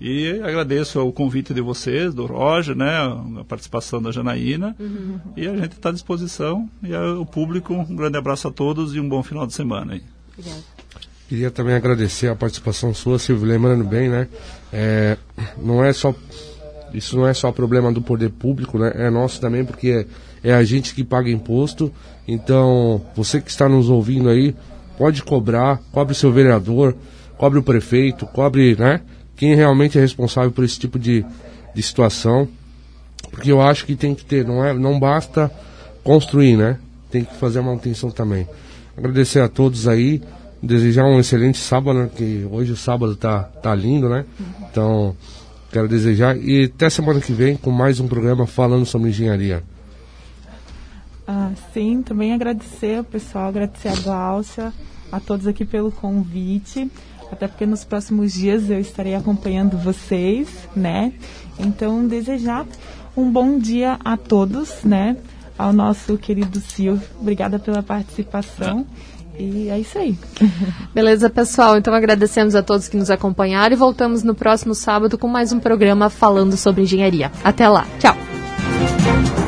[0.01, 2.89] E agradeço o convite de vocês, do Roger, né,
[3.41, 4.77] a participação da Janaína.
[5.37, 6.69] E a gente está à disposição.
[6.83, 9.95] E o público, um grande abraço a todos e um bom final de semana.
[9.95, 10.03] Aí.
[10.33, 10.63] Obrigada.
[11.29, 14.29] Queria também agradecer a participação sua, Silvio, lembrando bem, né?
[14.73, 15.19] É,
[15.61, 16.15] não é só
[16.93, 18.93] isso não é só problema do poder público, né?
[18.95, 20.07] É nosso também porque
[20.43, 21.93] é a gente que paga imposto.
[22.27, 24.55] Então, você que está nos ouvindo aí,
[24.97, 26.95] pode cobrar, cobre seu vereador,
[27.37, 29.01] cobre o prefeito, cobre, né?
[29.39, 31.25] Quem realmente é responsável por esse tipo de,
[31.75, 32.49] de situação.
[33.31, 35.51] Porque eu acho que tem que ter, não é, não basta
[36.03, 36.79] construir, né?
[37.11, 38.47] Tem que fazer a manutenção também.
[38.97, 40.21] Agradecer a todos aí,
[40.61, 42.11] desejar um excelente sábado, né?
[42.15, 44.25] que hoje o sábado tá, tá lindo, né?
[44.69, 45.15] Então,
[45.71, 49.63] quero desejar e até semana que vem com mais um programa falando sobre engenharia.
[51.27, 54.73] Ah, sim, também agradecer ao pessoal, agradecer a Gláucia,
[55.13, 56.91] a todos aqui pelo convite,
[57.31, 61.13] até porque nos próximos dias eu estarei acompanhando vocês, né?
[61.59, 62.67] Então, desejar
[63.17, 65.17] Um bom dia a todos, né?
[65.59, 68.87] Ao nosso querido Silvio, obrigada pela participação.
[69.39, 70.17] E é isso aí.
[70.95, 71.77] Beleza, pessoal.
[71.77, 75.61] Então agradecemos a todos que nos acompanharam e voltamos no próximo sábado com mais um
[75.61, 77.31] programa falando sobre engenharia.
[77.45, 77.87] Até lá.
[77.99, 79.48] Tchau.